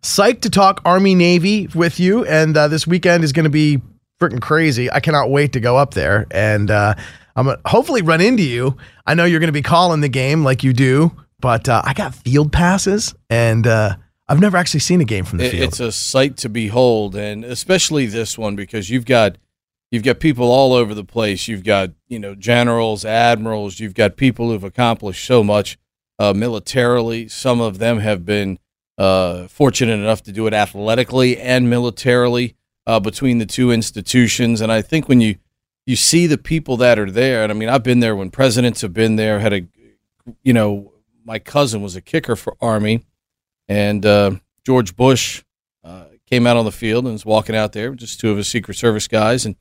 Psyched 0.02 0.43
to 0.43 0.50
talk 0.50 0.81
Army 0.85 1.14
Navy 1.14 1.69
with 1.75 1.99
you. 2.00 2.25
And 2.25 2.57
uh, 2.57 2.69
this 2.69 2.87
weekend 2.87 3.25
is 3.25 3.33
going 3.33 3.45
to 3.45 3.50
be 3.50 3.81
freaking 4.21 4.40
crazy. 4.40 4.90
I 4.90 5.00
cannot 5.00 5.31
wait 5.31 5.52
to 5.55 5.61
go 5.61 5.76
up 5.76 5.95
there. 5.95 6.26
And 6.31 6.71
uh, 6.71 6.95
I'm 7.37 7.47
to 7.47 7.61
hopefully 7.67 8.02
run 8.02 8.21
into 8.21 8.43
you. 8.43 8.76
I 9.07 9.14
know 9.14 9.25
you're 9.25 9.40
going 9.40 9.49
to 9.49 9.52
be 9.52 9.62
calling 9.62 10.00
the 10.00 10.09
game 10.09 10.45
like 10.45 10.62
you 10.62 10.73
do, 10.73 11.12
but 11.40 11.69
uh, 11.69 11.83
I 11.85 11.95
got 11.95 12.14
field 12.14 12.52
passes 12.52 13.14
and 13.31 13.67
uh, 13.67 13.97
I've 14.28 14.40
never 14.40 14.57
actually 14.57 14.81
seen 14.81 15.00
a 15.00 15.05
game 15.05 15.25
from 15.25 15.38
the 15.38 15.47
It- 15.47 15.50
field. 15.52 15.64
It's 15.64 15.81
a 15.81 15.90
sight 15.93 16.37
to 16.38 16.49
behold, 16.49 17.17
and 17.17 17.45
especially 17.45 18.07
this 18.07 18.37
one 18.37 18.57
because 18.57 18.90
you've 18.90 19.07
got 19.07 19.37
you've 19.90 20.02
got 20.02 20.21
people 20.21 20.50
all 20.52 20.75
over 20.75 20.95
the 20.95 21.05
place. 21.05 21.49
You've 21.49 21.64
got 21.64 21.90
you 22.09 22.19
know 22.19 22.35
generals, 22.35 23.05
admirals. 23.07 23.81
You've 23.81 23.95
got 23.95 24.17
people 24.17 24.50
who've 24.50 24.64
accomplished 24.64 25.25
so 25.25 25.43
much 25.43 25.78
uh, 26.19 26.35
militarily. 26.35 27.26
Some 27.28 27.61
of 27.61 27.78
them 27.78 28.00
have 28.00 28.26
been 28.26 28.59
uh, 28.99 29.49
fortunate 29.49 29.95
enough 29.95 30.23
to 30.25 30.33
do 30.33 30.47
it 30.47 30.52
athletically 30.52 31.38
and 31.38 31.71
militarily 31.71 32.57
uh, 32.87 33.00
between 33.00 33.38
the 33.38 33.47
two 33.47 33.71
institutions. 33.71 34.61
And 34.61 34.71
I 34.71 34.83
think 34.83 35.09
when 35.09 35.21
you 35.21 35.37
you 35.87 35.97
see 35.97 36.26
the 36.26 36.37
people 36.37 36.76
that 36.78 36.99
are 36.99 37.11
there, 37.11 37.43
and 37.43 37.50
I 37.50 37.55
mean 37.55 37.71
I've 37.71 37.83
been 37.83 38.00
there 38.00 38.14
when 38.14 38.31
presidents 38.31 38.83
have 38.83 38.93
been 38.93 39.17
there. 39.17 39.38
Had 39.38 39.52
a 39.52 39.67
you 40.43 40.52
know 40.52 40.93
my 41.25 41.38
cousin 41.38 41.81
was 41.81 41.97
a 41.97 42.00
kicker 42.00 42.37
for 42.37 42.57
Army 42.61 43.05
and 43.69 44.05
uh, 44.05 44.33
George 44.64 44.97
Bush 44.97 45.45
uh, 45.85 46.05
came 46.26 46.47
out 46.47 46.57
on 46.57 46.64
the 46.64 46.73
field 46.73 47.05
and 47.05 47.12
was 47.12 47.26
walking 47.26 47.55
out 47.55 47.73
there, 47.73 47.95
just 47.95 48.19
two 48.19 48.31
of 48.31 48.37
his 48.37 48.49
Secret 48.49 48.75
Service 48.75 49.07
guys, 49.07 49.45
and 49.47 49.57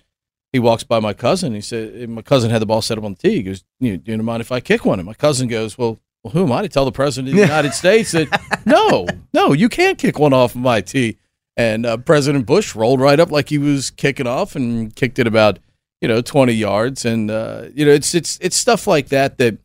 he 0.51 0.60
walks 0.60 0.84
by 0.84 1.00
my 1.00 1.13
cousin. 1.13 1.53
He 1.53 1.62
said, 1.62 2.10
my 2.10 2.22
cousin 2.22 2.50
had 2.50 2.62
the 2.62 2.65
ball 2.65 2.82
set 2.82 2.98
up 2.98 3.03
on 3.03 3.13
the 3.13 3.20
tee. 3.20 3.36
He 3.36 3.44
goes, 3.44 3.63
"You 3.79 3.98
do 3.98 4.12
you 4.12 4.17
mind 4.17 4.41
if 4.41 4.51
I 4.51 4.62
kick 4.62 4.86
one?" 4.86 5.00
And 5.00 5.06
my 5.06 5.13
cousin 5.13 5.48
goes, 5.48 5.77
"Well, 5.77 6.00
well, 6.27 6.46
who 6.46 6.51
am 6.51 6.57
I 6.57 6.62
to 6.62 6.69
tell 6.69 6.86
the 6.86 6.91
president 6.91 7.34
of 7.34 7.36
the 7.36 7.41
United 7.48 7.74
States 7.74 8.12
that 8.12 8.62
no, 8.65 9.07
no, 9.34 9.53
you 9.53 9.69
can't 9.69 9.98
kick 9.98 10.19
one 10.19 10.34
off 10.34 10.55
of 10.55 10.62
my 10.62 10.81
tee?" 10.81 11.17
And 11.55 11.86
uh, 11.86 11.98
President 11.98 12.46
Bush 12.46 12.75
rolled 12.75 13.00
right 13.00 13.19
up 13.19 13.31
like 13.31 13.50
he 13.50 13.57
was 13.57 13.89
kicking 13.89 14.27
off 14.27 14.55
and 14.55 14.96
kicked 14.96 15.19
it 15.19 15.27
about 15.27 15.60
you 16.01 16.07
know 16.07 16.22
twenty 16.22 16.53
yards. 16.53 17.05
And 17.05 17.31
uh, 17.31 17.67
you 17.74 17.86
know, 17.86 17.91
it's 17.91 18.13
it's 18.13 18.38
it's 18.41 18.55
stuff 18.55 18.88
like 18.88 19.10
that 19.10 19.38
that 19.38 19.57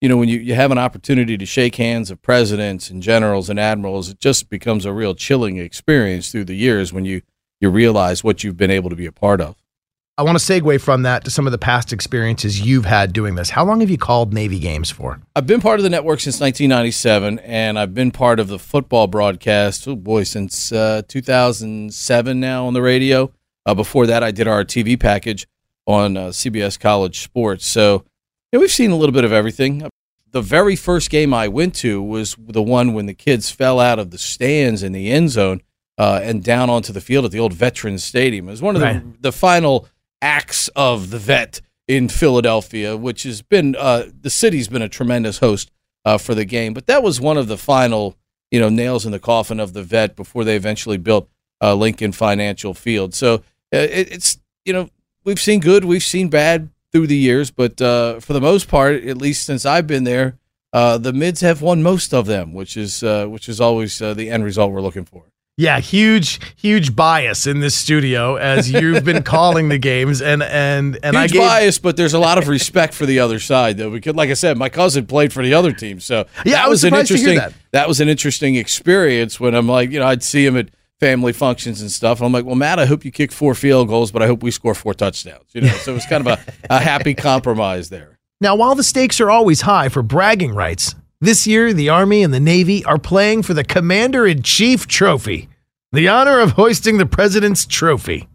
you 0.00 0.08
know 0.08 0.16
when 0.16 0.28
you, 0.28 0.38
you 0.38 0.54
have 0.54 0.70
an 0.70 0.78
opportunity 0.78 1.36
to 1.36 1.46
shake 1.46 1.76
hands 1.76 2.10
of 2.10 2.22
presidents 2.22 2.90
and 2.90 3.02
generals 3.02 3.50
and 3.50 3.60
admirals, 3.60 4.08
it 4.08 4.18
just 4.18 4.48
becomes 4.48 4.84
a 4.84 4.92
real 4.92 5.14
chilling 5.14 5.58
experience 5.58 6.32
through 6.32 6.44
the 6.44 6.56
years 6.56 6.92
when 6.92 7.04
you 7.04 7.22
you 7.60 7.70
realize 7.70 8.24
what 8.24 8.42
you've 8.42 8.56
been 8.56 8.70
able 8.70 8.90
to 8.90 8.96
be 8.96 9.06
a 9.06 9.12
part 9.12 9.40
of. 9.40 9.56
I 10.18 10.22
want 10.22 10.38
to 10.38 10.42
segue 10.42 10.80
from 10.80 11.02
that 11.02 11.24
to 11.26 11.30
some 11.30 11.44
of 11.46 11.52
the 11.52 11.58
past 11.58 11.92
experiences 11.92 12.58
you've 12.62 12.86
had 12.86 13.12
doing 13.12 13.34
this. 13.34 13.50
How 13.50 13.66
long 13.66 13.80
have 13.80 13.90
you 13.90 13.98
called 13.98 14.32
Navy 14.32 14.58
games 14.58 14.90
for? 14.90 15.20
I've 15.34 15.46
been 15.46 15.60
part 15.60 15.78
of 15.78 15.84
the 15.84 15.90
network 15.90 16.20
since 16.20 16.40
1997, 16.40 17.38
and 17.40 17.78
I've 17.78 17.92
been 17.92 18.10
part 18.10 18.40
of 18.40 18.48
the 18.48 18.58
football 18.58 19.08
broadcast, 19.08 19.86
oh 19.86 19.94
boy, 19.94 20.22
since 20.22 20.72
uh, 20.72 21.02
2007 21.06 22.40
now 22.40 22.66
on 22.66 22.72
the 22.72 22.80
radio. 22.80 23.30
Uh, 23.66 23.74
before 23.74 24.06
that, 24.06 24.22
I 24.22 24.30
did 24.30 24.48
our 24.48 24.64
TV 24.64 24.98
package 24.98 25.46
on 25.86 26.16
uh, 26.16 26.28
CBS 26.28 26.80
College 26.80 27.18
Sports. 27.20 27.66
So 27.66 28.04
we've 28.54 28.70
seen 28.72 28.92
a 28.92 28.96
little 28.96 29.12
bit 29.12 29.24
of 29.24 29.32
everything. 29.32 29.86
The 30.30 30.40
very 30.40 30.76
first 30.76 31.10
game 31.10 31.34
I 31.34 31.46
went 31.48 31.74
to 31.76 32.02
was 32.02 32.36
the 32.38 32.62
one 32.62 32.94
when 32.94 33.04
the 33.04 33.12
kids 33.14 33.50
fell 33.50 33.78
out 33.80 33.98
of 33.98 34.12
the 34.12 34.18
stands 34.18 34.82
in 34.82 34.92
the 34.92 35.10
end 35.12 35.28
zone 35.30 35.60
uh, 35.98 36.20
and 36.22 36.42
down 36.42 36.70
onto 36.70 36.94
the 36.94 37.02
field 37.02 37.26
at 37.26 37.32
the 37.32 37.38
old 37.38 37.52
Veterans 37.52 38.02
Stadium. 38.02 38.48
It 38.48 38.52
was 38.52 38.62
one 38.62 38.76
of 38.76 38.82
Right. 38.82 39.02
the, 39.14 39.28
the 39.28 39.32
final 39.32 39.86
acts 40.22 40.68
of 40.76 41.10
the 41.10 41.18
vet 41.18 41.60
in 41.88 42.08
Philadelphia, 42.08 42.96
which 42.96 43.22
has 43.22 43.42
been 43.42 43.76
uh, 43.76 44.04
the 44.20 44.30
city's 44.30 44.68
been 44.68 44.82
a 44.82 44.88
tremendous 44.88 45.38
host 45.38 45.70
uh, 46.04 46.18
for 46.18 46.34
the 46.34 46.44
game. 46.44 46.74
But 46.74 46.86
that 46.86 47.02
was 47.02 47.20
one 47.20 47.36
of 47.36 47.48
the 47.48 47.56
final, 47.58 48.16
you 48.50 48.60
know, 48.60 48.68
nails 48.68 49.06
in 49.06 49.12
the 49.12 49.18
coffin 49.18 49.60
of 49.60 49.72
the 49.72 49.82
vet 49.82 50.16
before 50.16 50.44
they 50.44 50.56
eventually 50.56 50.96
built 50.96 51.28
uh, 51.60 51.74
Lincoln 51.74 52.12
Financial 52.12 52.74
Field. 52.74 53.14
So 53.14 53.34
uh, 53.72 53.78
it, 53.78 54.12
it's 54.12 54.38
you 54.64 54.72
know 54.72 54.90
we've 55.24 55.40
seen 55.40 55.60
good, 55.60 55.84
we've 55.84 56.02
seen 56.02 56.28
bad 56.28 56.70
through 56.92 57.06
the 57.06 57.16
years, 57.16 57.50
but 57.50 57.80
uh, 57.80 58.20
for 58.20 58.32
the 58.32 58.40
most 58.40 58.68
part, 58.68 59.04
at 59.04 59.18
least 59.18 59.44
since 59.44 59.66
I've 59.66 59.86
been 59.86 60.04
there, 60.04 60.38
uh, 60.72 60.98
the 60.98 61.12
mids 61.12 61.40
have 61.40 61.62
won 61.62 61.82
most 61.82 62.12
of 62.12 62.26
them, 62.26 62.52
which 62.52 62.76
is 62.76 63.02
which 63.02 63.48
is 63.48 63.60
always 63.60 63.98
the 63.98 64.30
end 64.30 64.44
result 64.44 64.72
we're 64.72 64.80
looking 64.80 65.04
for. 65.04 65.24
Yeah, 65.58 65.80
huge, 65.80 66.38
huge 66.56 66.94
bias 66.94 67.46
in 67.46 67.60
this 67.60 67.74
studio 67.74 68.36
as 68.36 68.70
you've 68.70 69.04
been 69.04 69.22
calling 69.24 69.70
the 69.70 69.78
games, 69.78 70.20
and 70.20 70.42
and 70.42 70.98
and 71.02 71.16
I 71.16 71.28
gave, 71.28 71.40
bias, 71.40 71.78
but 71.78 71.96
there's 71.96 72.12
a 72.12 72.18
lot 72.18 72.36
of 72.36 72.48
respect 72.48 72.92
for 72.92 73.06
the 73.06 73.20
other 73.20 73.38
side, 73.38 73.78
though. 73.78 73.90
Because, 73.90 74.14
like 74.14 74.28
I 74.28 74.34
said, 74.34 74.58
my 74.58 74.68
cousin 74.68 75.06
played 75.06 75.32
for 75.32 75.42
the 75.42 75.54
other 75.54 75.72
team, 75.72 75.98
so 75.98 76.26
Yeah, 76.44 76.52
that 76.56 76.64
I 76.66 76.68
was 76.68 76.84
an 76.84 76.90
surprised 76.90 77.08
to 77.08 77.16
hear 77.16 77.28
interesting. 77.30 77.60
that. 77.70 77.88
was 77.88 78.00
an 78.00 78.08
interesting 78.10 78.56
experience 78.56 79.40
when 79.40 79.54
I'm 79.54 79.66
like, 79.66 79.90
you 79.92 79.98
know, 79.98 80.06
I'd 80.06 80.22
see 80.22 80.44
him 80.44 80.58
at 80.58 80.68
family 81.00 81.32
functions 81.32 81.80
and 81.80 81.90
stuff. 81.90 82.20
I'm 82.20 82.32
like, 82.32 82.44
well, 82.44 82.54
Matt, 82.54 82.78
I 82.78 82.84
hope 82.84 83.04
you 83.06 83.10
kick 83.10 83.32
four 83.32 83.54
field 83.54 83.88
goals, 83.88 84.12
but 84.12 84.20
I 84.22 84.26
hope 84.26 84.42
we 84.42 84.50
score 84.50 84.74
four 84.74 84.92
touchdowns. 84.92 85.44
You 85.54 85.62
know, 85.62 85.68
so 85.68 85.92
it 85.92 85.94
was 85.94 86.04
kind 86.06 86.26
of 86.26 86.38
a, 86.38 86.52
a 86.68 86.80
happy 86.80 87.14
compromise 87.30 87.88
there. 87.88 88.18
Now, 88.42 88.56
while 88.56 88.74
the 88.74 88.82
stakes 88.84 89.22
are 89.22 89.30
always 89.30 89.62
high 89.62 89.88
for 89.88 90.02
bragging 90.02 90.54
rights, 90.54 90.94
this 91.26 91.46
year 91.46 91.72
the 91.72 91.88
Army 91.88 92.22
and 92.22 92.32
the 92.32 92.40
Navy 92.40 92.84
are 92.84 92.98
playing 92.98 93.42
for 93.42 93.52
the 93.52 93.64
Commander 93.64 94.26
in 94.26 94.42
Chief 94.42 94.86
Trophy, 94.86 95.48
the 95.90 96.08
honor 96.08 96.38
of 96.38 96.52
hoisting 96.52 96.98
the 96.98 97.06
President's 97.06 97.66
Trophy. 97.66 98.28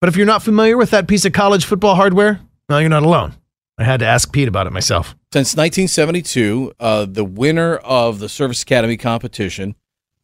But 0.00 0.08
if 0.08 0.16
you're 0.16 0.26
not 0.26 0.42
familiar 0.42 0.76
with 0.76 0.90
that 0.90 1.06
piece 1.06 1.24
of 1.24 1.32
college 1.32 1.64
football 1.64 1.94
hardware, 1.94 2.40
well, 2.68 2.80
you're 2.80 2.90
not 2.90 3.04
alone. 3.04 3.34
I 3.78 3.84
had 3.84 4.00
to 4.00 4.06
ask 4.06 4.32
Pete 4.32 4.48
about 4.48 4.66
it 4.66 4.72
myself. 4.72 5.14
Since 5.32 5.56
1972, 5.56 6.74
uh, 6.78 7.06
the 7.06 7.24
winner 7.24 7.76
of 7.76 8.18
the 8.18 8.28
Service 8.28 8.62
Academy 8.62 8.96
competition, 8.96 9.74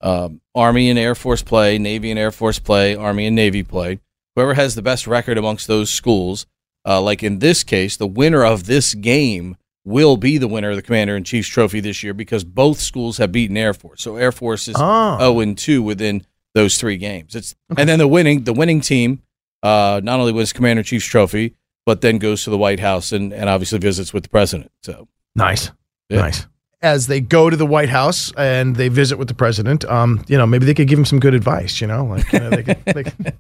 um, 0.01 0.41
Army 0.55 0.91
and 0.91 0.99
Air 0.99 1.15
Force 1.15 1.43
play, 1.43 1.79
Navy 1.79 2.11
and 2.11 2.19
Air 2.19 2.31
Force 2.33 2.59
play, 2.59 2.95
Army 2.97 3.27
and 3.27 3.37
Navy 3.37 3.63
play. 3.63 4.01
Whoever 4.35 4.55
has 4.55 4.75
the 4.75 4.83
best 4.83 5.07
record 5.07 5.39
amongst 5.39 5.67
those 5.67 5.91
schools, 5.91 6.47
uh, 6.85 7.01
like 7.01 7.23
in 7.23 7.39
this 7.39 7.63
case, 7.63 7.97
the 7.97 8.07
winner 8.07 8.45
of 8.45 8.67
this 8.67 8.95
game 8.95 9.57
will 9.85 10.17
be 10.17 10.39
the 10.39 10.49
winner 10.49 10.71
of 10.71 10.77
the 10.77 10.83
Commander 10.83 11.17
in 11.17 11.25
Chief's 11.25 11.49
Trophy 11.49 11.81
this 11.81 12.03
year 12.03 12.13
because 12.15 12.45
both 12.45 12.81
schools 12.81 13.19
have 13.19 13.33
beaten 13.33 13.57
Air 13.57 13.73
Force. 13.75 14.03
So 14.03 14.17
Air 14.17 14.33
Force 14.33 14.69
is 14.69 14.77
Oh. 14.79 15.19
0 15.19 15.41
and 15.41 15.57
2 15.57 15.83
within 15.83 16.27
those 16.55 16.77
three 16.79 16.97
games. 16.97 17.35
It's 17.35 17.55
and 17.77 17.89
then 17.89 17.99
the 17.99 18.09
winning 18.09 18.45
the 18.45 18.53
winning 18.53 18.81
team 18.81 19.23
uh, 19.63 20.01
not 20.03 20.21
only 20.21 20.33
wins 20.33 20.53
Commander 20.53 20.81
in 20.81 20.85
Chief's 20.85 21.07
Trophy, 21.07 21.55
but 21.87 22.01
then 22.01 22.19
goes 22.19 22.45
to 22.45 22.51
the 22.51 22.59
White 22.59 22.81
House 22.81 23.13
and, 23.13 23.33
and 23.33 23.49
obviously 23.49 23.79
visits 23.79 24.13
with 24.13 24.23
the 24.25 24.29
president. 24.29 24.71
So 24.83 25.09
Nice. 25.35 25.71
Yeah. 26.09 26.21
Nice. 26.21 26.47
As 26.83 27.07
they 27.07 27.21
go 27.21 27.51
to 27.51 27.57
the 27.57 27.67
White 27.67 27.91
House 27.91 28.33
and 28.39 28.75
they 28.75 28.89
visit 28.89 29.19
with 29.19 29.29
the 29.29 29.35
president, 29.35 29.85
um, 29.85 30.25
you 30.29 30.37
know, 30.39 30.47
maybe 30.47 30.65
they 30.65 30.73
could 30.75 30.89
give 30.89 30.99
him 30.99 31.05
some 31.05 31.21
good 31.21 31.35
advice, 31.35 31.81
you 31.81 31.87
know, 31.87 32.05
like 32.07 32.33
you 32.33 32.39
know, 32.41 32.51
they 32.51 32.63
could, 32.63 32.85
they 32.87 33.05
could 33.05 33.35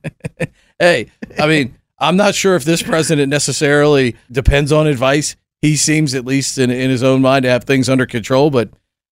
hey, 0.78 1.06
I 1.38 1.46
mean, 1.46 1.76
I'm 1.98 2.16
not 2.16 2.34
sure 2.34 2.54
if 2.54 2.64
this 2.64 2.82
president 2.82 3.30
necessarily 3.30 4.14
depends 4.30 4.72
on 4.72 4.86
advice. 4.86 5.36
He 5.62 5.76
seems, 5.76 6.14
at 6.14 6.24
least 6.24 6.58
in, 6.58 6.70
in 6.70 6.90
his 6.90 7.02
own 7.02 7.20
mind, 7.20 7.42
to 7.42 7.50
have 7.50 7.64
things 7.64 7.88
under 7.88 8.06
control. 8.06 8.50
But 8.50 8.70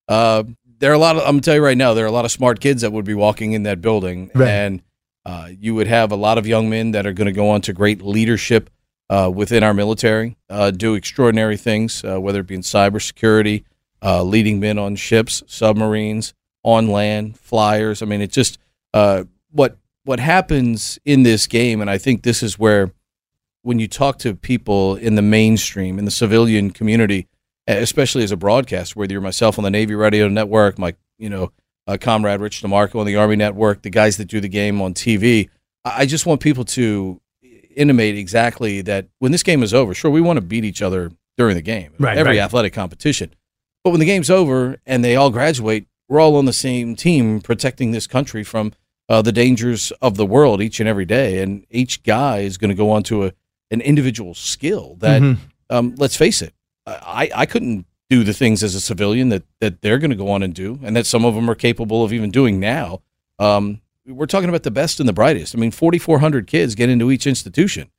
uh, 0.08 0.44
there 0.78 0.90
are 0.90 0.94
a 0.94 0.98
lot 0.98 1.16
of, 1.16 1.22
I'm 1.22 1.32
going 1.32 1.40
to 1.40 1.44
tell 1.44 1.54
you 1.54 1.64
right 1.64 1.76
now, 1.76 1.94
there 1.94 2.04
are 2.04 2.08
a 2.08 2.12
lot 2.12 2.24
of 2.24 2.30
smart 2.30 2.60
kids 2.60 2.82
that 2.82 2.92
would 2.92 3.04
be 3.04 3.14
walking 3.14 3.52
in 3.52 3.64
that 3.64 3.80
building. 3.80 4.30
Right. 4.34 4.48
And 4.48 4.82
uh, 5.26 5.50
you 5.58 5.74
would 5.74 5.88
have 5.88 6.10
a 6.10 6.16
lot 6.16 6.38
of 6.38 6.46
young 6.46 6.70
men 6.70 6.92
that 6.92 7.06
are 7.06 7.12
going 7.12 7.26
to 7.26 7.32
go 7.32 7.50
on 7.50 7.60
to 7.62 7.72
great 7.72 8.00
leadership 8.00 8.70
uh, 9.10 9.30
within 9.34 9.62
our 9.62 9.74
military, 9.74 10.36
uh, 10.48 10.70
do 10.70 10.94
extraordinary 10.94 11.56
things, 11.56 12.04
uh, 12.04 12.20
whether 12.20 12.40
it 12.40 12.46
be 12.46 12.54
in 12.54 12.60
cybersecurity, 12.60 13.64
uh, 14.02 14.22
leading 14.22 14.60
men 14.60 14.78
on 14.78 14.96
ships, 14.96 15.42
submarines, 15.46 16.34
on 16.62 16.88
land, 16.88 17.38
flyers. 17.38 18.02
I 18.02 18.06
mean, 18.06 18.20
it 18.20 18.30
just 18.30 18.58
uh, 18.94 19.24
what 19.50 19.76
what 20.04 20.20
happens 20.20 20.98
in 21.04 21.22
this 21.22 21.46
game, 21.46 21.80
and 21.80 21.90
I 21.90 21.98
think 21.98 22.22
this 22.22 22.42
is 22.42 22.58
where 22.58 22.92
when 23.68 23.78
you 23.78 23.86
talk 23.86 24.18
to 24.18 24.34
people 24.34 24.96
in 24.96 25.14
the 25.14 25.20
mainstream, 25.20 25.98
in 25.98 26.06
the 26.06 26.10
civilian 26.10 26.70
community, 26.70 27.28
especially 27.66 28.24
as 28.24 28.32
a 28.32 28.36
broadcast, 28.36 28.96
whether 28.96 29.12
you're 29.12 29.20
myself 29.20 29.58
on 29.58 29.62
the 29.62 29.70
Navy 29.70 29.94
Radio 29.94 30.26
Network, 30.26 30.78
my 30.78 30.94
you 31.18 31.28
know 31.28 31.52
uh, 31.86 31.98
comrade 32.00 32.40
Rich 32.40 32.62
DeMarco 32.62 32.98
on 32.98 33.04
the 33.04 33.16
Army 33.16 33.36
Network, 33.36 33.82
the 33.82 33.90
guys 33.90 34.16
that 34.16 34.24
do 34.24 34.40
the 34.40 34.48
game 34.48 34.80
on 34.80 34.94
TV, 34.94 35.50
I 35.84 36.06
just 36.06 36.24
want 36.24 36.40
people 36.40 36.64
to 36.64 37.20
intimate 37.76 38.16
exactly 38.16 38.80
that 38.82 39.08
when 39.18 39.32
this 39.32 39.42
game 39.42 39.62
is 39.62 39.74
over, 39.74 39.92
sure, 39.92 40.10
we 40.10 40.22
want 40.22 40.38
to 40.38 40.40
beat 40.40 40.64
each 40.64 40.80
other 40.80 41.12
during 41.36 41.54
the 41.54 41.60
game, 41.60 41.92
Right, 41.98 42.16
every 42.16 42.38
right. 42.38 42.44
athletic 42.44 42.72
competition. 42.72 43.34
But 43.84 43.90
when 43.90 44.00
the 44.00 44.06
game's 44.06 44.30
over 44.30 44.78
and 44.86 45.04
they 45.04 45.14
all 45.14 45.28
graduate, 45.28 45.86
we're 46.08 46.20
all 46.20 46.36
on 46.36 46.46
the 46.46 46.54
same 46.54 46.96
team 46.96 47.42
protecting 47.42 47.90
this 47.90 48.06
country 48.06 48.44
from 48.44 48.72
uh, 49.10 49.20
the 49.20 49.30
dangers 49.30 49.92
of 50.00 50.16
the 50.16 50.24
world 50.24 50.62
each 50.62 50.80
and 50.80 50.88
every 50.88 51.04
day. 51.04 51.42
And 51.42 51.66
each 51.70 52.02
guy 52.02 52.38
is 52.38 52.56
going 52.56 52.70
to 52.70 52.74
go 52.74 52.90
on 52.90 53.02
to 53.04 53.26
a, 53.26 53.32
an 53.70 53.80
individual 53.80 54.34
skill 54.34 54.96
that, 55.00 55.20
Mhm. 55.22 55.36
um, 55.70 55.94
let's 55.98 56.16
face 56.16 56.40
it, 56.42 56.54
I, 56.86 57.30
I 57.34 57.46
couldn't 57.46 57.84
do 58.08 58.24
the 58.24 58.32
things 58.32 58.62
as 58.62 58.74
a 58.74 58.80
civilian 58.80 59.28
that, 59.28 59.42
that 59.60 59.82
they're 59.82 59.98
going 59.98 60.10
to 60.10 60.16
go 60.16 60.30
on 60.30 60.42
and 60.42 60.54
do, 60.54 60.78
and 60.82 60.96
that 60.96 61.04
some 61.06 61.24
of 61.26 61.34
them 61.34 61.50
are 61.50 61.54
capable 61.54 62.02
of 62.02 62.12
even 62.12 62.30
doing 62.30 62.58
now. 62.58 63.02
Um, 63.38 63.82
we're 64.06 64.24
talking 64.26 64.48
about 64.48 64.62
the 64.62 64.70
best 64.70 64.98
and 65.00 65.06
the 65.08 65.12
brightest. 65.12 65.54
I 65.54 65.58
mean, 65.58 65.70
4,400 65.70 66.46
kids 66.46 66.74
get 66.74 66.88
into 66.88 67.10
each 67.10 67.26
institution, 67.26 67.90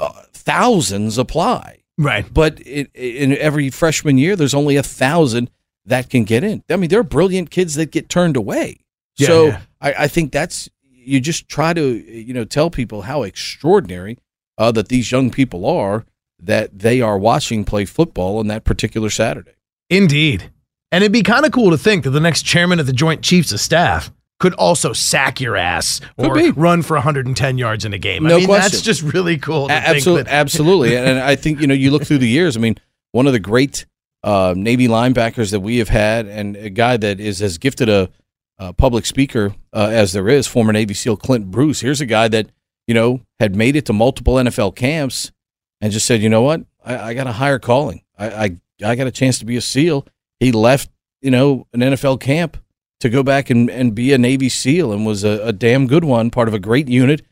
uh, 0.00 0.10
thousands 0.32 1.16
apply. 1.18 1.78
Right. 1.96 2.26
But 2.32 2.60
in, 2.60 2.88
in 2.94 3.36
every 3.36 3.70
freshman 3.70 4.18
year, 4.18 4.34
there's 4.36 4.54
only 4.54 4.76
a 4.76 4.82
thousand 4.82 5.50
that 5.86 6.10
can 6.10 6.24
get 6.24 6.42
in. 6.44 6.62
I 6.68 6.76
mean, 6.76 6.90
there 6.90 7.00
are 7.00 7.04
brilliant 7.04 7.50
kids 7.50 7.74
that 7.76 7.90
get 7.92 8.08
turned 8.08 8.36
away. 8.36 8.80
Yeah, 9.16 9.26
so 9.26 9.46
yeah. 9.46 9.60
I, 9.80 9.94
I 10.00 10.08
think 10.08 10.32
that's 10.32 10.68
you 10.92 11.20
just 11.20 11.48
try 11.48 11.72
to 11.72 11.82
you 11.96 12.34
know 12.34 12.44
tell 12.44 12.70
people 12.70 13.02
how 13.02 13.22
extraordinary 13.22 14.18
uh, 14.58 14.70
that 14.72 14.88
these 14.88 15.10
young 15.10 15.30
people 15.30 15.64
are 15.64 16.04
that 16.40 16.78
they 16.78 17.00
are 17.00 17.16
watching 17.18 17.64
play 17.64 17.84
football 17.86 18.38
on 18.38 18.46
that 18.48 18.64
particular 18.64 19.08
Saturday. 19.10 19.52
Indeed. 19.90 20.50
And 20.92 21.02
it'd 21.02 21.12
be 21.12 21.22
kind 21.22 21.44
of 21.46 21.52
cool 21.52 21.70
to 21.70 21.78
think 21.78 22.04
that 22.04 22.10
the 22.10 22.20
next 22.20 22.42
chairman 22.42 22.78
of 22.80 22.86
the 22.86 22.92
Joint 22.92 23.22
Chiefs 23.22 23.52
of 23.52 23.60
Staff 23.60 24.12
could 24.40 24.54
also 24.54 24.92
sack 24.92 25.40
your 25.40 25.56
ass 25.56 26.00
or 26.16 26.32
be. 26.34 26.50
run 26.52 26.82
for 26.82 26.94
110 26.96 27.58
yards 27.58 27.84
in 27.84 27.92
a 27.92 27.98
game. 27.98 28.24
I 28.24 28.28
No 28.30 28.36
mean, 28.38 28.46
question. 28.46 28.70
that's 28.72 28.82
just 28.82 29.02
really 29.02 29.36
cool. 29.36 29.66
To 29.68 29.74
A- 29.76 29.80
think 29.80 29.96
absolutely, 29.96 30.22
that- 30.24 30.32
absolutely. 30.32 30.96
And 30.96 31.18
I 31.18 31.34
think 31.36 31.60
you 31.60 31.66
know 31.66 31.74
you 31.74 31.90
look 31.90 32.04
through 32.04 32.18
the 32.18 32.28
years. 32.28 32.56
I 32.56 32.60
mean, 32.60 32.76
one 33.12 33.26
of 33.26 33.32
the 33.32 33.40
great 33.40 33.84
uh, 34.22 34.54
Navy 34.56 34.86
linebackers 34.86 35.50
that 35.50 35.60
we 35.60 35.78
have 35.78 35.88
had, 35.88 36.26
and 36.26 36.56
a 36.56 36.70
guy 36.70 36.96
that 36.96 37.18
is 37.20 37.42
as 37.42 37.58
gifted 37.58 37.88
a, 37.88 38.10
a 38.58 38.72
public 38.72 39.06
speaker 39.06 39.54
uh, 39.72 39.88
as 39.92 40.12
there 40.12 40.28
is, 40.28 40.46
former 40.46 40.72
Navy 40.72 40.94
SEAL 40.94 41.16
Clint 41.16 41.50
Bruce. 41.50 41.80
Here's 41.80 42.00
a 42.00 42.06
guy 42.06 42.28
that 42.28 42.48
you 42.88 42.94
know 42.94 43.20
had 43.38 43.54
made 43.54 43.76
it 43.76 43.86
to 43.86 43.92
multiple 43.92 44.34
NFL 44.34 44.74
camps 44.74 45.30
and 45.80 45.92
just 45.92 46.06
said, 46.06 46.20
you 46.20 46.28
know 46.28 46.42
what, 46.42 46.62
I, 46.84 46.98
I 46.98 47.14
got 47.14 47.28
a 47.28 47.32
higher 47.32 47.60
calling. 47.60 48.02
I, 48.18 48.28
I 48.28 48.56
I 48.84 48.94
got 48.96 49.06
a 49.06 49.12
chance 49.12 49.38
to 49.38 49.44
be 49.44 49.56
a 49.56 49.60
SEAL. 49.60 50.06
He 50.40 50.50
left, 50.50 50.90
you 51.20 51.30
know, 51.30 51.66
an 51.72 51.80
NFL 51.80 52.20
camp 52.20 52.56
to 53.00 53.08
go 53.08 53.22
back 53.22 53.50
and, 53.50 53.70
and 53.70 53.94
be 53.94 54.12
a 54.12 54.18
Navy 54.18 54.48
SEAL 54.48 54.92
and 54.92 55.06
was 55.06 55.24
a, 55.24 55.40
a 55.46 55.52
damn 55.52 55.86
good 55.86 56.04
one, 56.04 56.30
part 56.30 56.48
of 56.48 56.54
a 56.54 56.58
great 56.58 56.88
unit, 56.88 57.22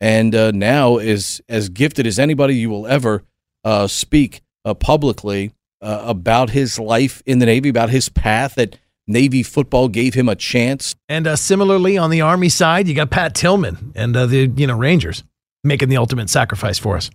and 0.00 0.34
uh, 0.34 0.50
now 0.52 0.98
is 0.98 1.40
as 1.48 1.68
gifted 1.68 2.06
as 2.06 2.18
anybody 2.18 2.54
you 2.54 2.70
will 2.70 2.86
ever 2.86 3.24
uh, 3.64 3.86
speak 3.86 4.42
uh, 4.64 4.74
publicly 4.74 5.52
uh, 5.80 6.02
about 6.04 6.50
his 6.50 6.78
life 6.78 7.22
in 7.26 7.38
the 7.38 7.46
Navy, 7.46 7.68
about 7.68 7.90
his 7.90 8.08
path 8.08 8.54
that 8.56 8.78
Navy 9.06 9.42
football 9.42 9.88
gave 9.88 10.14
him 10.14 10.28
a 10.28 10.36
chance. 10.36 10.94
And 11.08 11.26
uh, 11.26 11.36
similarly, 11.36 11.96
on 11.96 12.10
the 12.10 12.20
Army 12.20 12.48
side, 12.48 12.88
you 12.88 12.94
got 12.94 13.10
Pat 13.10 13.34
Tillman 13.34 13.92
and 13.94 14.16
uh, 14.16 14.26
the 14.26 14.52
you 14.56 14.66
know 14.66 14.76
Rangers 14.76 15.22
making 15.64 15.88
the 15.88 15.96
ultimate 15.96 16.30
sacrifice 16.30 16.78
for 16.78 16.96
us. 16.96 17.10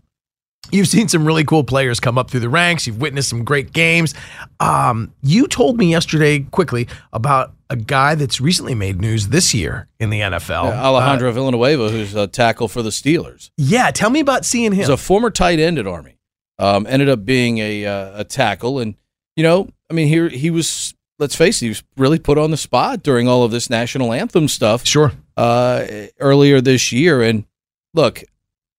You've 0.72 0.88
seen 0.88 1.08
some 1.08 1.26
really 1.26 1.44
cool 1.44 1.64
players 1.64 2.00
come 2.00 2.18
up 2.18 2.30
through 2.30 2.42
the 2.42 2.50
ranks. 2.50 2.86
You've 2.86 3.02
witnessed 3.02 3.30
some 3.30 3.44
great 3.44 3.74
games. 3.74 4.14
Um, 4.60 5.12
you 5.24 5.48
told 5.48 5.78
me 5.78 5.90
yesterday 5.90 6.40
quickly 6.40 6.88
about 7.12 7.54
a 7.70 7.76
guy 7.76 8.16
that's 8.16 8.40
recently 8.40 8.76
made 8.76 9.02
news 9.02 9.30
this 9.30 9.54
year 9.54 9.88
in 10.00 10.12
the 10.12 10.20
NFL. 10.20 10.66
Uh, 10.66 10.76
Alejandro 10.76 11.32
Villanueva, 11.32 11.90
who's 11.90 12.14
a 12.14 12.28
tackle 12.28 12.68
for 12.68 12.82
the 12.84 12.90
Steelers. 12.90 13.50
Yeah, 13.58 13.90
tell 13.92 14.10
me 14.10 14.20
about 14.20 14.46
seeing 14.46 14.72
him. 14.72 14.78
He's 14.78 14.90
a 14.90 14.98
former 14.98 15.32
tight 15.32 15.60
end 15.60 15.80
at 15.80 15.88
Army. 15.88 16.18
Um, 16.60 16.86
ended 16.88 17.10
up 17.10 17.26
being 17.26 17.58
a 17.58 17.86
uh, 17.88 18.20
a 18.22 18.24
tackle, 18.24 18.78
and 18.80 18.96
you 19.36 19.44
know, 19.44 19.68
I 19.90 19.94
mean, 19.94 20.08
here 20.08 20.30
he 20.30 20.52
was. 20.52 20.94
Let's 21.22 21.36
face 21.36 21.62
it, 21.62 21.66
he 21.66 21.70
was 21.70 21.84
really 21.98 22.18
put 22.18 22.40
on 22.40 22.50
the 22.50 22.58
spot 22.58 23.04
during 23.04 23.28
all 23.28 23.44
of 23.44 23.52
this 23.52 23.70
national 23.70 24.12
anthem 24.12 24.48
stuff. 24.48 24.86
Sure. 24.88 25.12
Uh, 25.38 25.86
earlier 26.20 26.60
this 26.62 26.92
year, 26.92 27.22
and 27.22 27.46
look, 27.94 28.24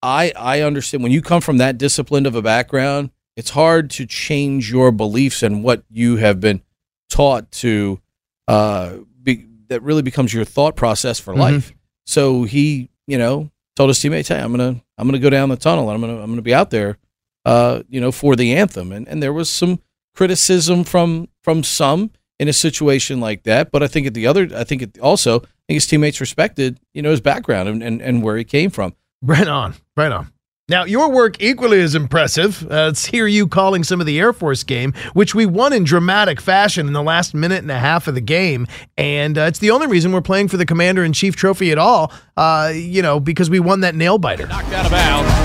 I 0.02 0.32
I 0.36 0.60
understand 0.62 1.04
when 1.04 1.12
you 1.12 1.22
come 1.22 1.40
from 1.40 1.58
that 1.58 1.78
disciplined 1.78 2.26
of 2.26 2.34
a 2.34 2.42
background, 2.42 3.10
it's 3.36 3.50
hard 3.50 3.90
to 3.90 4.06
change 4.06 4.72
your 4.72 4.90
beliefs 4.90 5.44
and 5.44 5.62
what 5.62 5.84
you 5.88 6.16
have 6.16 6.40
been 6.40 6.62
taught 7.08 7.50
to. 7.52 8.00
Uh, 8.48 8.96
be, 9.22 9.46
that 9.68 9.82
really 9.82 10.02
becomes 10.02 10.34
your 10.34 10.44
thought 10.44 10.74
process 10.74 11.20
for 11.20 11.32
Mhm. 11.34 11.38
life. 11.38 11.72
So 12.06 12.42
he, 12.42 12.90
you 13.06 13.18
know, 13.18 13.50
told 13.76 13.88
his 13.88 14.00
teammates, 14.00 14.28
"Hey, 14.28 14.40
I'm 14.40 14.50
gonna 14.50 14.82
I'm 14.98 15.06
gonna 15.06 15.20
go 15.20 15.30
down 15.30 15.48
the 15.48 15.56
tunnel 15.56 15.88
and 15.88 15.94
I'm 15.94 16.00
gonna 16.00 16.20
I'm 16.20 16.28
gonna 16.30 16.42
be 16.42 16.52
out 16.54 16.70
there, 16.70 16.98
uh, 17.44 17.82
you 17.88 18.00
know, 18.00 18.10
for 18.10 18.34
the 18.34 18.52
anthem." 18.52 18.90
And 18.90 19.06
and 19.06 19.22
there 19.22 19.32
was 19.32 19.48
some 19.48 19.78
criticism 20.16 20.82
from 20.82 21.28
from 21.44 21.62
some 21.62 22.10
in 22.42 22.48
a 22.48 22.52
situation 22.52 23.20
like 23.20 23.44
that, 23.44 23.70
but 23.70 23.84
I 23.84 23.86
think 23.86 24.04
at 24.04 24.14
the 24.14 24.26
other, 24.26 24.48
I 24.52 24.64
think 24.64 24.82
it 24.82 24.98
also, 24.98 25.36
I 25.38 25.64
think 25.68 25.76
his 25.76 25.86
teammates 25.86 26.20
respected, 26.20 26.80
you 26.92 27.00
know, 27.00 27.12
his 27.12 27.20
background 27.20 27.68
and 27.68 27.82
and, 27.84 28.02
and 28.02 28.20
where 28.20 28.36
he 28.36 28.42
came 28.42 28.68
from. 28.68 28.96
Right 29.22 29.46
on, 29.46 29.74
right 29.96 30.10
on. 30.10 30.32
Now, 30.68 30.82
your 30.84 31.08
work 31.08 31.40
equally 31.40 31.78
is 31.78 31.94
impressive. 31.94 32.64
Uh, 32.64 32.86
let's 32.86 33.04
hear 33.04 33.28
you 33.28 33.46
calling 33.46 33.84
some 33.84 34.00
of 34.00 34.06
the 34.06 34.18
Air 34.18 34.32
Force 34.32 34.64
game, 34.64 34.92
which 35.12 35.36
we 35.36 35.46
won 35.46 35.72
in 35.72 35.84
dramatic 35.84 36.40
fashion 36.40 36.88
in 36.88 36.92
the 36.92 37.02
last 37.02 37.32
minute 37.32 37.58
and 37.58 37.70
a 37.70 37.78
half 37.78 38.08
of 38.08 38.16
the 38.16 38.20
game. 38.20 38.66
And 38.96 39.38
uh, 39.38 39.42
it's 39.42 39.60
the 39.60 39.70
only 39.70 39.86
reason 39.86 40.10
we're 40.10 40.20
playing 40.20 40.48
for 40.48 40.56
the 40.56 40.66
Commander 40.66 41.04
in 41.04 41.12
Chief 41.12 41.36
trophy 41.36 41.70
at 41.70 41.78
all, 41.78 42.12
uh, 42.36 42.72
you 42.74 43.02
know, 43.02 43.20
because 43.20 43.50
we 43.50 43.60
won 43.60 43.80
that 43.80 43.94
nail 43.94 44.18
biter. 44.18 44.48
Knocked 44.48 44.72
out 44.72 44.86
of 44.86 44.90
bounds. 44.90 45.41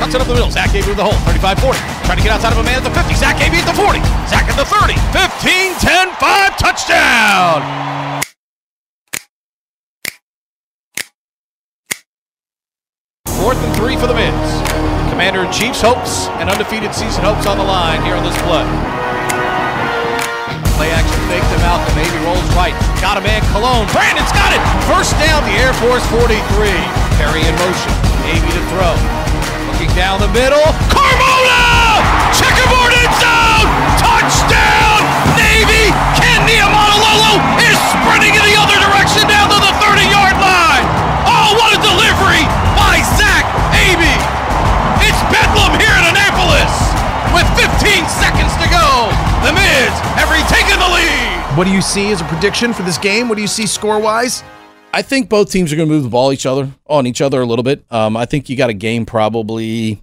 Cuts 0.00 0.16
it 0.16 0.20
up 0.24 0.26
the 0.26 0.32
middle. 0.32 0.50
Zach 0.50 0.72
Abey 0.72 0.88
with 0.88 0.96
the 0.96 1.04
hole. 1.04 1.12
35 1.28 1.60
40. 1.60 1.76
Trying 2.08 2.16
to 2.16 2.24
get 2.24 2.32
outside 2.32 2.56
of 2.56 2.58
a 2.58 2.64
man 2.64 2.80
at 2.80 2.84
the 2.88 2.94
50. 2.96 3.12
Zach 3.20 3.36
Abey 3.36 3.60
at 3.60 3.68
the 3.68 3.76
40. 3.76 4.00
Zach 4.32 4.48
at 4.48 4.56
the 4.56 4.64
30. 4.64 4.96
15 5.12 5.76
10 5.76 6.08
5. 6.16 6.56
Touchdown. 6.56 7.60
Fourth 13.28 13.60
and 13.60 13.76
three 13.76 14.00
for 14.00 14.08
the 14.08 14.16
Mids. 14.16 14.48
Commander 15.12 15.44
in 15.44 15.52
Chief's 15.52 15.84
hopes 15.84 16.32
and 16.40 16.48
undefeated 16.48 16.96
season 16.96 17.20
hopes 17.20 17.44
on 17.44 17.60
the 17.60 17.68
line 17.68 18.00
here 18.00 18.16
on 18.16 18.24
this 18.24 18.36
play. 18.48 18.64
Play 20.80 20.88
action 20.96 21.20
fake 21.28 21.44
to 21.44 21.58
Malcolm. 21.60 21.92
Abey 22.00 22.24
rolls 22.24 22.48
right. 22.56 22.72
Got 23.04 23.20
a 23.20 23.20
man, 23.20 23.44
Colon. 23.52 23.84
Brandon's 23.92 24.32
got 24.32 24.48
it. 24.56 24.60
First 24.88 25.12
down, 25.20 25.44
the 25.44 25.52
Air 25.60 25.76
Force 25.76 26.04
43. 26.08 26.40
Perry 27.20 27.44
in 27.44 27.52
motion. 27.60 27.92
Navy 28.24 28.48
to 28.48 28.64
throw. 28.72 29.19
Looking 29.68 29.92
down 29.96 30.20
the 30.20 30.32
middle. 30.32 30.64
Carmona! 30.88 32.00
Checkerboard 32.32 32.92
end 32.96 33.14
zone! 33.20 33.68
Touchdown! 34.00 35.00
Navy! 35.36 35.92
Ken 36.16 36.40
Niamonololo 36.48 37.36
is 37.64 37.76
sprinting 37.92 38.32
in 38.36 38.44
the 38.44 38.56
other 38.56 38.78
direction 38.80 39.28
down 39.28 39.52
to 39.52 39.58
the 39.60 39.72
30-yard 39.82 40.36
line. 40.40 40.86
Oh, 41.28 41.52
what 41.60 41.76
a 41.76 41.80
delivery 41.84 42.44
by 42.76 43.04
Zach 43.20 43.44
Abey! 43.76 44.16
It's 45.04 45.20
Bedlam 45.28 45.76
here 45.76 45.96
in 46.00 46.04
Annapolis 46.12 46.72
with 47.32 47.48
15 47.56 48.04
seconds 48.08 48.52
to 48.60 48.66
go. 48.68 49.08
The 49.44 49.52
Mids 49.52 49.96
have 50.16 50.28
retaken 50.28 50.78
the 50.78 50.90
lead. 50.92 51.56
What 51.56 51.64
do 51.64 51.72
you 51.72 51.82
see 51.82 52.12
as 52.12 52.20
a 52.20 52.24
prediction 52.24 52.72
for 52.72 52.82
this 52.82 52.98
game? 52.98 53.28
What 53.28 53.36
do 53.36 53.42
you 53.42 53.48
see 53.48 53.66
score 53.66 53.98
wise? 53.98 54.44
I 54.92 55.02
think 55.02 55.28
both 55.28 55.50
teams 55.50 55.72
are 55.72 55.76
going 55.76 55.88
to 55.88 55.94
move 55.94 56.02
the 56.02 56.08
ball 56.08 56.32
each 56.32 56.46
other 56.46 56.70
on 56.86 57.06
each 57.06 57.20
other 57.20 57.40
a 57.40 57.46
little 57.46 57.62
bit. 57.62 57.84
Um, 57.90 58.16
I 58.16 58.24
think 58.24 58.48
you 58.48 58.56
got 58.56 58.70
a 58.70 58.74
game 58.74 59.06
probably, 59.06 60.02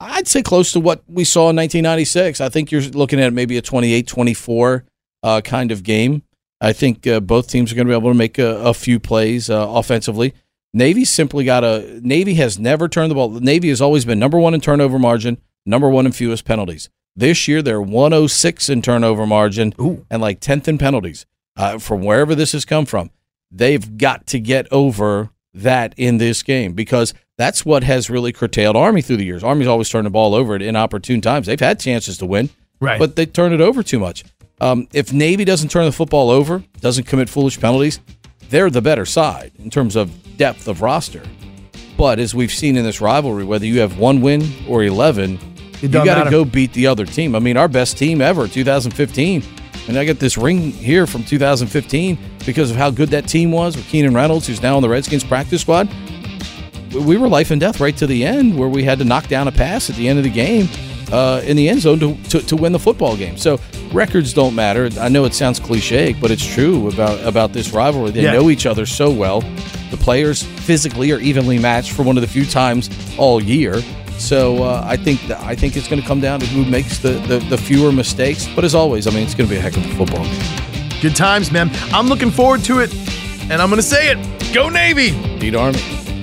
I'd 0.00 0.26
say 0.26 0.42
close 0.42 0.72
to 0.72 0.80
what 0.80 1.02
we 1.06 1.24
saw 1.24 1.50
in 1.50 1.56
1996. 1.56 2.40
I 2.40 2.48
think 2.48 2.72
you're 2.72 2.82
looking 2.82 3.20
at 3.20 3.32
maybe 3.32 3.58
a 3.58 3.62
28-24 3.62 4.84
uh, 5.22 5.40
kind 5.42 5.70
of 5.70 5.82
game. 5.82 6.22
I 6.60 6.72
think 6.72 7.06
uh, 7.06 7.20
both 7.20 7.48
teams 7.48 7.72
are 7.72 7.74
going 7.74 7.86
to 7.86 7.92
be 7.92 7.96
able 7.96 8.10
to 8.10 8.16
make 8.16 8.38
a, 8.38 8.56
a 8.58 8.72
few 8.72 8.98
plays 8.98 9.50
uh, 9.50 9.66
offensively. 9.68 10.32
Navy 10.72 11.04
simply 11.04 11.44
got 11.44 11.64
a 11.64 12.00
Navy 12.02 12.34
has 12.34 12.58
never 12.58 12.88
turned 12.88 13.10
the 13.10 13.14
ball. 13.14 13.28
Navy 13.28 13.68
has 13.68 13.82
always 13.82 14.06
been 14.06 14.18
number 14.18 14.38
one 14.38 14.54
in 14.54 14.60
turnover 14.60 14.98
margin, 14.98 15.36
number 15.66 15.88
one 15.88 16.06
in 16.06 16.12
fewest 16.12 16.46
penalties. 16.46 16.88
This 17.14 17.46
year 17.46 17.60
they're 17.60 17.82
106 17.82 18.68
in 18.70 18.80
turnover 18.80 19.26
margin 19.26 19.74
and 20.10 20.22
like 20.22 20.40
10th 20.40 20.68
in 20.68 20.78
penalties. 20.78 21.26
Uh, 21.54 21.78
from 21.78 22.02
wherever 22.02 22.34
this 22.34 22.52
has 22.52 22.64
come 22.64 22.86
from, 22.86 23.10
they've 23.52 23.98
got 23.98 24.26
to 24.28 24.40
get 24.40 24.66
over 24.72 25.30
that 25.54 25.94
in 25.96 26.16
this 26.18 26.42
game 26.42 26.72
because 26.72 27.12
that's 27.36 27.64
what 27.64 27.84
has 27.84 28.08
really 28.08 28.32
curtailed 28.32 28.76
Army 28.76 29.02
through 29.02 29.18
the 29.18 29.24
years. 29.24 29.44
Army's 29.44 29.66
always 29.68 29.88
turned 29.88 30.06
the 30.06 30.10
ball 30.10 30.34
over 30.34 30.54
at 30.54 30.62
inopportune 30.62 31.20
times. 31.20 31.46
They've 31.46 31.60
had 31.60 31.78
chances 31.78 32.18
to 32.18 32.26
win, 32.26 32.50
Right. 32.80 32.98
but 32.98 33.16
they 33.16 33.26
turn 33.26 33.52
it 33.52 33.60
over 33.60 33.82
too 33.82 33.98
much. 33.98 34.24
Um, 34.60 34.86
if 34.92 35.12
Navy 35.12 35.44
doesn't 35.44 35.70
turn 35.70 35.84
the 35.84 35.92
football 35.92 36.30
over, 36.30 36.62
doesn't 36.80 37.04
commit 37.04 37.28
foolish 37.28 37.60
penalties, 37.60 38.00
they're 38.48 38.70
the 38.70 38.80
better 38.82 39.04
side 39.04 39.52
in 39.58 39.70
terms 39.70 39.96
of 39.96 40.36
depth 40.36 40.68
of 40.68 40.82
roster. 40.82 41.22
But 41.96 42.18
as 42.18 42.34
we've 42.34 42.50
seen 42.52 42.76
in 42.76 42.84
this 42.84 43.00
rivalry, 43.00 43.44
whether 43.44 43.66
you 43.66 43.80
have 43.80 43.98
one 43.98 44.20
win 44.20 44.48
or 44.68 44.84
11, 44.84 45.38
you 45.80 45.88
got 45.88 46.24
to 46.24 46.30
go 46.30 46.44
beat 46.44 46.72
the 46.72 46.86
other 46.86 47.04
team. 47.04 47.34
I 47.34 47.38
mean, 47.40 47.56
our 47.56 47.68
best 47.68 47.98
team 47.98 48.20
ever, 48.20 48.46
2015. 48.46 49.42
And 49.88 49.98
I 49.98 50.04
got 50.04 50.18
this 50.18 50.38
ring 50.38 50.70
here 50.70 51.06
from 51.06 51.24
2015 51.24 52.16
because 52.46 52.70
of 52.70 52.76
how 52.76 52.90
good 52.90 53.08
that 53.10 53.26
team 53.28 53.50
was 53.52 53.76
with 53.76 53.86
Keenan 53.88 54.14
Reynolds, 54.14 54.46
who's 54.46 54.62
now 54.62 54.76
on 54.76 54.82
the 54.82 54.88
Redskins 54.88 55.24
practice 55.24 55.60
squad. 55.62 55.88
We 56.94 57.16
were 57.16 57.28
life 57.28 57.50
and 57.50 57.60
death 57.60 57.80
right 57.80 57.96
to 57.96 58.06
the 58.06 58.24
end 58.24 58.56
where 58.58 58.68
we 58.68 58.84
had 58.84 58.98
to 58.98 59.04
knock 59.04 59.26
down 59.28 59.48
a 59.48 59.52
pass 59.52 59.88
at 59.90 59.96
the 59.96 60.08
end 60.08 60.18
of 60.18 60.24
the 60.24 60.30
game 60.30 60.68
uh, 61.10 61.40
in 61.44 61.56
the 61.56 61.68
end 61.68 61.80
zone 61.80 61.98
to, 62.00 62.14
to, 62.24 62.40
to 62.40 62.56
win 62.56 62.72
the 62.72 62.78
football 62.78 63.16
game. 63.16 63.36
So 63.38 63.58
records 63.92 64.32
don't 64.34 64.54
matter. 64.54 64.88
I 65.00 65.08
know 65.08 65.24
it 65.24 65.34
sounds 65.34 65.58
cliche, 65.58 66.12
but 66.20 66.30
it's 66.30 66.44
true 66.46 66.88
about, 66.88 67.22
about 67.26 67.52
this 67.52 67.72
rivalry. 67.72 68.10
They 68.10 68.22
Yeah. 68.22 68.32
know 68.34 68.50
each 68.50 68.66
other 68.66 68.86
so 68.86 69.10
well. 69.10 69.40
The 69.90 69.96
players 69.98 70.42
physically 70.42 71.10
are 71.12 71.18
evenly 71.18 71.58
matched 71.58 71.92
for 71.92 72.02
one 72.02 72.16
of 72.16 72.20
the 72.20 72.28
few 72.28 72.44
times 72.46 72.88
all 73.18 73.42
year. 73.42 73.82
So 74.18 74.62
uh, 74.62 74.82
I 74.86 74.96
think 74.96 75.20
that, 75.28 75.40
I 75.40 75.54
think 75.54 75.76
it's 75.76 75.88
going 75.88 76.00
to 76.00 76.06
come 76.06 76.20
down 76.20 76.40
to 76.40 76.46
who 76.46 76.64
makes 76.64 76.98
the, 76.98 77.10
the, 77.26 77.38
the 77.38 77.58
fewer 77.58 77.92
mistakes. 77.92 78.48
But 78.54 78.64
as 78.64 78.74
always, 78.74 79.06
I 79.06 79.10
mean, 79.10 79.24
it's 79.24 79.34
going 79.34 79.48
to 79.48 79.54
be 79.54 79.58
a 79.58 79.62
heck 79.62 79.76
of 79.76 79.84
a 79.84 79.94
football 79.94 80.24
game. 80.24 81.00
Good 81.00 81.16
times, 81.16 81.50
man. 81.50 81.70
I'm 81.92 82.06
looking 82.06 82.30
forward 82.30 82.62
to 82.64 82.80
it. 82.80 82.94
And 83.50 83.60
I'm 83.60 83.68
going 83.68 83.80
to 83.80 83.82
say 83.82 84.12
it. 84.12 84.54
Go 84.54 84.68
Navy. 84.68 85.10
Beat 85.38 85.54
Army. 85.54 85.80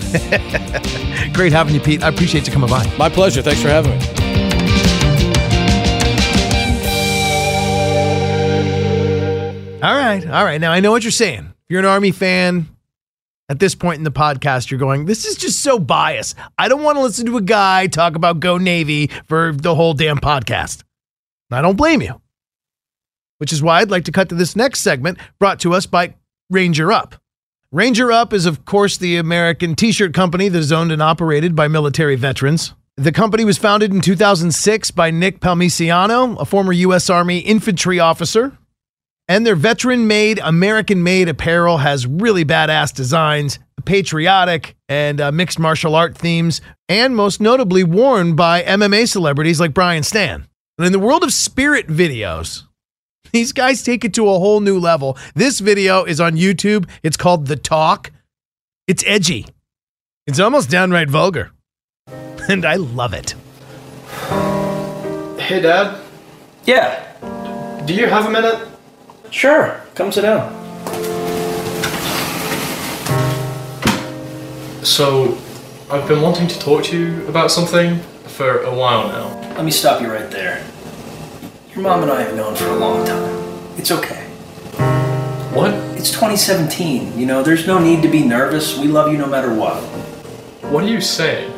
Great 1.34 1.52
having 1.52 1.76
you, 1.76 1.82
Pete. 1.82 2.02
I 2.02 2.08
appreciate 2.10 2.48
you 2.48 2.54
coming 2.54 2.70
by. 2.70 2.86
My 2.98 3.10
pleasure. 3.10 3.42
Thanks 3.42 3.62
for 3.62 3.68
having 3.68 3.92
me. 3.92 4.06
All 9.82 9.96
right. 9.96 10.26
All 10.28 10.44
right. 10.44 10.60
Now, 10.60 10.72
I 10.72 10.80
know 10.80 10.92
what 10.92 11.04
you're 11.04 11.12
saying. 11.12 11.46
If 11.46 11.70
you're 11.70 11.80
an 11.80 11.86
Army 11.86 12.12
fan, 12.12 12.68
at 13.50 13.60
this 13.60 13.76
point 13.76 13.98
in 13.98 14.04
the 14.04 14.12
podcast, 14.12 14.70
you're 14.70 14.80
going, 14.80 15.06
this 15.06 15.26
is 15.26 15.36
just 15.36 15.62
so 15.62 15.80
biased. 15.80 16.36
I 16.58 16.70
don't 16.70 16.84
want 16.84 16.98
to 16.98 17.02
listen 17.02 17.26
to 17.26 17.38
a 17.38 17.42
guy 17.42 17.88
talk 17.88 18.16
about 18.16 18.40
Go 18.40 18.58
Navy 18.58 19.08
for 19.28 19.52
the 19.52 19.76
whole 19.76 19.96
damn 19.96 20.20
podcast. 20.20 20.84
I 21.52 21.62
don't 21.62 21.76
blame 21.76 22.02
you. 22.02 22.22
Which 23.40 23.52
is 23.52 23.64
why 23.64 23.80
I'd 23.80 23.90
like 23.90 24.06
to 24.06 24.12
cut 24.12 24.30
to 24.30 24.36
this 24.36 24.56
next 24.56 24.82
segment 24.82 25.18
brought 25.40 25.60
to 25.62 25.74
us 25.74 25.86
by 25.88 26.14
Ranger 26.50 26.92
Up. 26.92 27.16
Ranger 27.72 28.12
Up 28.12 28.34
is, 28.34 28.46
of 28.46 28.66
course, 28.66 28.98
the 28.98 29.18
American 29.18 29.76
t 29.76 29.92
shirt 29.92 30.14
company 30.14 30.50
that 30.50 30.60
is 30.60 30.72
owned 30.72 30.92
and 30.92 31.02
operated 31.02 31.56
by 31.56 31.68
military 31.68 32.16
veterans. 32.16 32.74
The 32.98 33.12
company 33.12 33.46
was 33.46 33.58
founded 33.58 33.94
in 33.94 34.02
2006 34.02 34.92
by 34.92 35.10
Nick 35.10 35.40
Palmisciano, 35.40 36.40
a 36.40 36.46
former 36.46 36.74
U.S. 36.74 37.10
Army 37.10 37.40
infantry 37.40 38.00
officer. 38.00 38.58
And 39.30 39.46
their 39.46 39.56
veteran 39.56 40.08
made, 40.08 40.40
American 40.40 41.04
made 41.04 41.30
apparel 41.30 41.78
has 41.78 42.06
really 42.06 42.44
badass 42.44 42.94
designs, 42.94 43.60
patriotic 43.86 44.76
and 44.90 45.22
uh, 45.22 45.32
mixed 45.32 45.60
martial 45.60 45.96
art 45.96 46.18
themes, 46.18 46.60
and 46.90 47.16
most 47.16 47.40
notably 47.40 47.86
worn 47.86 48.36
by 48.36 48.64
MMA 48.64 49.08
celebrities 49.08 49.62
like 49.62 49.74
Brian 49.74 50.04
Stann. 50.04 50.48
And 50.78 50.86
in 50.86 50.92
the 50.92 51.00
world 51.00 51.24
of 51.24 51.32
spirit 51.32 51.88
videos, 51.88 52.64
These 53.32 53.54
guys 53.54 53.84
take 53.84 54.04
it 54.04 54.14
to 54.16 54.28
a 54.28 54.40
whole 54.40 54.60
new 54.60 54.80
level. 54.80 55.18
This 55.36 55.60
video 55.60 56.04
is 56.04 56.20
on 56.20 56.34
YouTube. 56.36 56.90
It's 57.04 57.18
called 57.18 57.46
The 57.46 57.56
Talk. 57.56 58.12
It's 58.88 59.04
edgy. 59.06 59.46
It's 60.26 60.40
almost 60.40 60.70
downright 60.70 61.10
vulgar. 61.10 61.52
And 62.50 62.66
I 62.66 62.78
love 62.78 63.14
it. 63.14 63.36
Hey, 65.40 65.62
Dad. 65.62 66.02
Yeah. 66.66 67.84
Do 67.86 67.94
you 67.94 68.08
have 68.08 68.26
a 68.26 68.32
minute? 68.32 68.68
Sure. 69.32 69.82
Come 69.96 70.12
sit 70.12 70.22
down. 70.22 70.56
So, 74.84 75.38
I've 75.92 76.08
been 76.08 76.22
wanting 76.22 76.48
to 76.48 76.60
talk 76.60 76.84
to 76.86 76.98
you 76.98 77.28
about 77.28 77.52
something 77.52 78.00
for 78.28 78.62
a 78.64 78.74
while 78.74 79.08
now. 79.08 79.28
Let 79.56 79.66
me 79.66 79.72
stop 79.72 80.02
you 80.02 80.12
right 80.12 80.30
there. 80.32 80.64
Your 81.74 81.84
mom 81.84 82.02
and 82.04 82.12
I 82.12 82.22
have 82.22 82.36
known 82.36 82.56
for 82.56 82.68
a 82.68 82.76
long 82.76 83.06
time. 83.06 83.78
It's 83.78 83.92
okay. 83.92 84.24
What? 85.54 85.74
It's 85.98 86.12
2017. 86.12 87.18
You 87.20 87.26
know, 87.26 87.44
there's 87.44 87.68
no 87.68 87.78
need 87.80 88.02
to 88.04 88.08
be 88.08 88.24
nervous. 88.24 88.78
We 88.78 88.88
love 88.88 89.12
you 89.12 89.18
no 89.18 89.28
matter 89.28 89.54
what. 89.54 89.82
What 90.72 90.84
are 90.84 90.88
you 90.88 91.02
saying? 91.02 91.52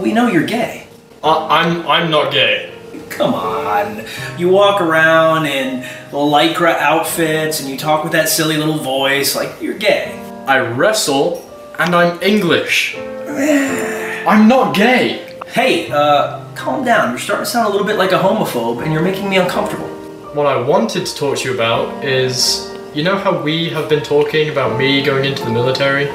We 0.00 0.12
know 0.12 0.28
you're 0.28 0.46
gay. 0.46 0.86
I- 1.24 1.60
I'm 1.62 1.86
I'm 1.88 2.10
not 2.10 2.30
gay. 2.32 2.72
Come 3.08 3.34
on. 3.34 3.55
And 3.84 4.40
you 4.40 4.48
walk 4.48 4.80
around 4.80 5.46
in 5.46 5.82
lycra 6.10 6.76
outfits 6.78 7.60
and 7.60 7.68
you 7.68 7.76
talk 7.76 8.02
with 8.02 8.12
that 8.12 8.28
silly 8.28 8.56
little 8.56 8.78
voice 8.78 9.36
like 9.36 9.60
you're 9.60 9.78
gay. 9.78 10.18
I 10.46 10.60
wrestle 10.60 11.48
and 11.78 11.94
I'm 11.94 12.22
English. 12.22 12.96
I'm 14.26 14.48
not 14.48 14.74
gay. 14.74 15.38
Hey, 15.48 15.90
uh, 15.90 16.44
calm 16.54 16.84
down. 16.84 17.10
You're 17.10 17.18
starting 17.18 17.44
to 17.44 17.50
sound 17.50 17.68
a 17.68 17.70
little 17.70 17.86
bit 17.86 17.96
like 17.96 18.12
a 18.12 18.18
homophobe 18.18 18.82
and 18.82 18.92
you're 18.92 19.02
making 19.02 19.28
me 19.28 19.38
uncomfortable. 19.38 19.88
What 20.34 20.46
I 20.46 20.60
wanted 20.60 21.06
to 21.06 21.14
talk 21.14 21.38
to 21.38 21.48
you 21.48 21.54
about 21.54 22.04
is 22.04 22.72
you 22.94 23.02
know 23.02 23.18
how 23.18 23.42
we 23.42 23.68
have 23.70 23.88
been 23.88 24.02
talking 24.02 24.48
about 24.48 24.78
me 24.78 25.02
going 25.02 25.24
into 25.24 25.44
the 25.44 25.50
military? 25.50 26.08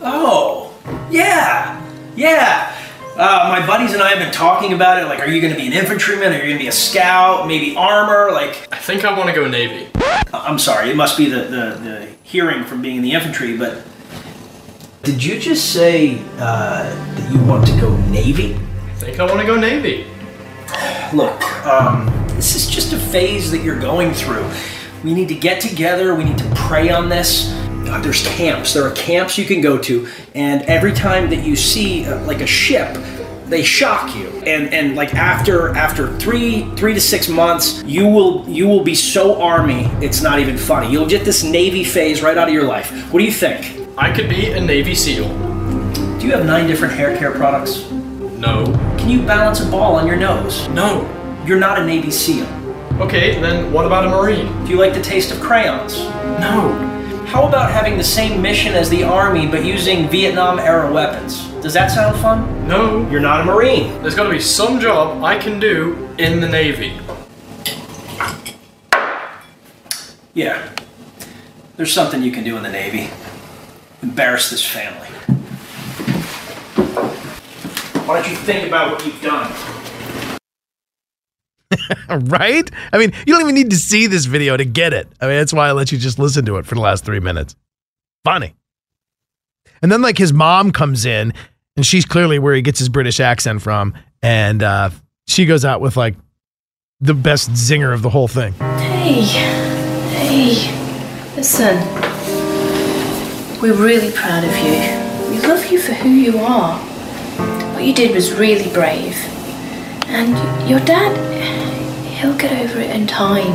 Oh, 0.00 0.72
yeah, 1.10 1.84
yeah. 2.14 2.71
Uh, 3.14 3.54
my 3.60 3.66
buddies 3.66 3.92
and 3.92 4.02
I 4.02 4.08
have 4.08 4.18
been 4.18 4.32
talking 4.32 4.72
about 4.72 5.02
it. 5.02 5.04
Like, 5.04 5.20
are 5.20 5.26
you 5.26 5.42
going 5.42 5.52
to 5.52 5.58
be 5.58 5.66
an 5.66 5.74
infantryman? 5.74 6.32
Are 6.32 6.36
you 6.36 6.44
going 6.44 6.56
to 6.56 6.64
be 6.64 6.68
a 6.68 6.72
scout? 6.72 7.46
Maybe 7.46 7.76
armor? 7.76 8.32
Like, 8.32 8.68
I 8.72 8.78
think 8.78 9.04
I 9.04 9.16
want 9.16 9.28
to 9.28 9.34
go 9.34 9.46
Navy. 9.46 9.88
I'm 10.32 10.58
sorry, 10.58 10.90
it 10.90 10.96
must 10.96 11.18
be 11.18 11.28
the, 11.28 11.42
the, 11.42 11.78
the 11.82 12.08
hearing 12.22 12.64
from 12.64 12.80
being 12.80 12.96
in 12.96 13.02
the 13.02 13.12
infantry, 13.12 13.56
but 13.56 13.84
did 15.02 15.22
you 15.22 15.38
just 15.38 15.74
say 15.74 16.22
uh, 16.38 16.84
that 16.84 17.32
you 17.32 17.44
want 17.44 17.66
to 17.66 17.78
go 17.78 17.94
Navy? 18.06 18.54
I 18.54 18.94
think 18.94 19.20
I 19.20 19.26
want 19.26 19.40
to 19.40 19.46
go 19.46 19.60
Navy. 19.60 20.06
Look, 21.12 21.42
um, 21.66 22.06
this 22.28 22.56
is 22.56 22.66
just 22.66 22.94
a 22.94 22.98
phase 22.98 23.50
that 23.50 23.62
you're 23.62 23.78
going 23.78 24.14
through. 24.14 24.48
We 25.04 25.12
need 25.12 25.28
to 25.28 25.34
get 25.34 25.60
together, 25.60 26.14
we 26.14 26.24
need 26.24 26.38
to 26.38 26.50
pray 26.54 26.88
on 26.88 27.10
this. 27.10 27.52
There's 27.84 28.26
camps, 28.26 28.74
there 28.74 28.84
are 28.84 28.92
camps 28.92 29.38
you 29.38 29.44
can 29.44 29.60
go 29.60 29.78
to, 29.78 30.08
and 30.34 30.62
every 30.62 30.92
time 30.92 31.30
that 31.30 31.44
you 31.44 31.54
see 31.56 32.04
uh, 32.04 32.24
like 32.24 32.40
a 32.40 32.46
ship, 32.46 32.96
they 33.46 33.62
shock 33.62 34.16
you 34.16 34.28
and 34.46 34.72
and 34.72 34.96
like 34.96 35.14
after 35.14 35.68
after 35.76 36.16
three 36.18 36.64
three 36.74 36.94
to 36.94 37.00
six 37.00 37.28
months 37.28 37.82
you 37.84 38.06
will 38.06 38.48
you 38.48 38.66
will 38.66 38.82
be 38.82 38.94
so 38.94 39.42
army 39.42 39.84
it's 40.00 40.22
not 40.22 40.38
even 40.38 40.56
funny 40.56 40.90
you'll 40.90 41.06
get 41.06 41.22
this 41.22 41.44
navy 41.44 41.84
phase 41.84 42.22
right 42.22 42.38
out 42.38 42.48
of 42.48 42.54
your 42.54 42.64
life 42.64 42.90
what 43.12 43.18
do 43.18 43.26
you 43.26 43.30
think 43.32 43.78
I 43.98 44.10
could 44.10 44.30
be 44.30 44.52
a 44.52 44.58
Navy 44.60 44.94
SEAL. 44.94 45.28
do 46.18 46.26
you 46.26 46.32
have 46.32 46.46
nine 46.46 46.66
different 46.66 46.94
hair 46.94 47.14
care 47.18 47.32
products 47.32 47.90
No. 48.38 48.64
can 48.96 49.10
you 49.10 49.20
balance 49.20 49.60
a 49.60 49.70
ball 49.70 49.96
on 49.96 50.06
your 50.06 50.16
nose 50.16 50.66
No. 50.68 51.02
you're 51.46 51.58
not 51.60 51.78
a 51.78 51.84
navy 51.84 52.10
seal 52.10 52.46
Okay, 53.02 53.38
then 53.40 53.70
what 53.70 53.84
about 53.84 54.06
a 54.06 54.08
Marine? 54.08 54.46
do 54.64 54.70
you 54.70 54.78
like 54.78 54.94
the 54.94 55.02
taste 55.02 55.30
of 55.30 55.40
crayons 55.42 55.98
No. 56.40 56.88
How 57.32 57.48
about 57.48 57.70
having 57.70 57.96
the 57.96 58.04
same 58.04 58.42
mission 58.42 58.74
as 58.74 58.90
the 58.90 59.02
army 59.02 59.46
but 59.46 59.64
using 59.64 60.06
vietnam 60.06 60.58
era 60.58 60.92
weapons? 60.92 61.48
Does 61.62 61.72
that 61.72 61.90
sound 61.90 62.20
fun? 62.20 62.68
No. 62.68 63.08
you're 63.08 63.20
not 63.20 63.40
a 63.40 63.44
marine. 63.44 64.02
There's 64.02 64.14
got 64.14 64.24
to 64.24 64.30
be 64.30 64.38
some 64.38 64.78
job 64.78 65.24
I 65.24 65.38
can 65.38 65.58
do 65.58 66.10
in 66.18 66.42
the 66.42 66.48
Navy. 66.48 66.92
yeah. 70.34 70.70
There's 71.76 71.92
something 71.92 72.22
you 72.22 72.32
can 72.32 72.44
do 72.44 72.58
in 72.58 72.62
the 72.62 72.70
navy. 72.70 73.08
Embarrass 74.02 74.50
this 74.50 74.64
family. 74.64 75.08
Why 78.06 78.20
don't 78.20 78.30
you 78.30 78.36
think 78.36 78.68
about 78.68 78.92
what 78.92 79.06
you've 79.06 79.22
done 79.22 79.50
right? 82.08 82.70
I 82.92 82.98
mean, 82.98 83.12
you 83.26 83.34
don't 83.34 83.42
even 83.42 83.54
need 83.54 83.70
to 83.70 83.76
see 83.76 84.06
this 84.06 84.24
video 84.24 84.56
to 84.56 84.64
get 84.64 84.92
it. 84.92 85.08
I 85.20 85.26
mean, 85.26 85.36
that's 85.36 85.52
why 85.52 85.68
I 85.68 85.72
let 85.72 85.92
you 85.92 85.98
just 85.98 86.18
listen 86.18 86.44
to 86.46 86.56
it 86.56 86.66
for 86.66 86.74
the 86.74 86.80
last 86.80 87.04
three 87.04 87.20
minutes. 87.20 87.56
Funny. 88.24 88.54
And 89.82 89.90
then, 89.90 90.00
like, 90.02 90.18
his 90.18 90.32
mom 90.32 90.70
comes 90.70 91.04
in, 91.04 91.32
and 91.76 91.84
she's 91.84 92.04
clearly 92.04 92.38
where 92.38 92.54
he 92.54 92.62
gets 92.62 92.78
his 92.78 92.88
British 92.88 93.18
accent 93.18 93.62
from. 93.62 93.94
And 94.22 94.62
uh, 94.62 94.90
she 95.26 95.44
goes 95.44 95.64
out 95.64 95.80
with, 95.80 95.96
like, 95.96 96.14
the 97.00 97.14
best 97.14 97.50
zinger 97.50 97.92
of 97.92 98.02
the 98.02 98.10
whole 98.10 98.28
thing. 98.28 98.52
Hey, 98.52 99.22
hey, 100.12 101.34
listen. 101.34 101.76
We're 103.60 103.74
really 103.74 104.12
proud 104.12 104.44
of 104.44 104.56
you. 104.58 105.30
We 105.30 105.40
love 105.46 105.70
you 105.70 105.80
for 105.80 105.92
who 105.94 106.08
you 106.08 106.38
are. 106.38 106.78
What 107.74 107.84
you 107.84 107.94
did 107.94 108.14
was 108.14 108.32
really 108.32 108.72
brave. 108.72 109.16
And 110.06 110.68
your 110.68 110.80
dad, 110.80 111.16
he'll 112.22 112.38
get 112.38 112.52
over 112.52 112.80
it 112.80 112.90
in 112.90 113.04
time. 113.04 113.52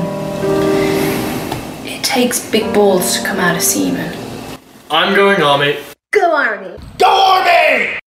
It 1.86 2.04
takes 2.04 2.52
big 2.52 2.74
balls 2.74 3.18
to 3.18 3.26
come 3.26 3.40
out 3.40 3.56
of 3.56 3.64
semen. 3.64 4.14
I'm 4.92 5.16
going 5.16 5.42
Army. 5.42 5.78
Go 6.12 6.36
Army! 6.36 6.78
Go 6.98 7.08
Army! 7.08 7.98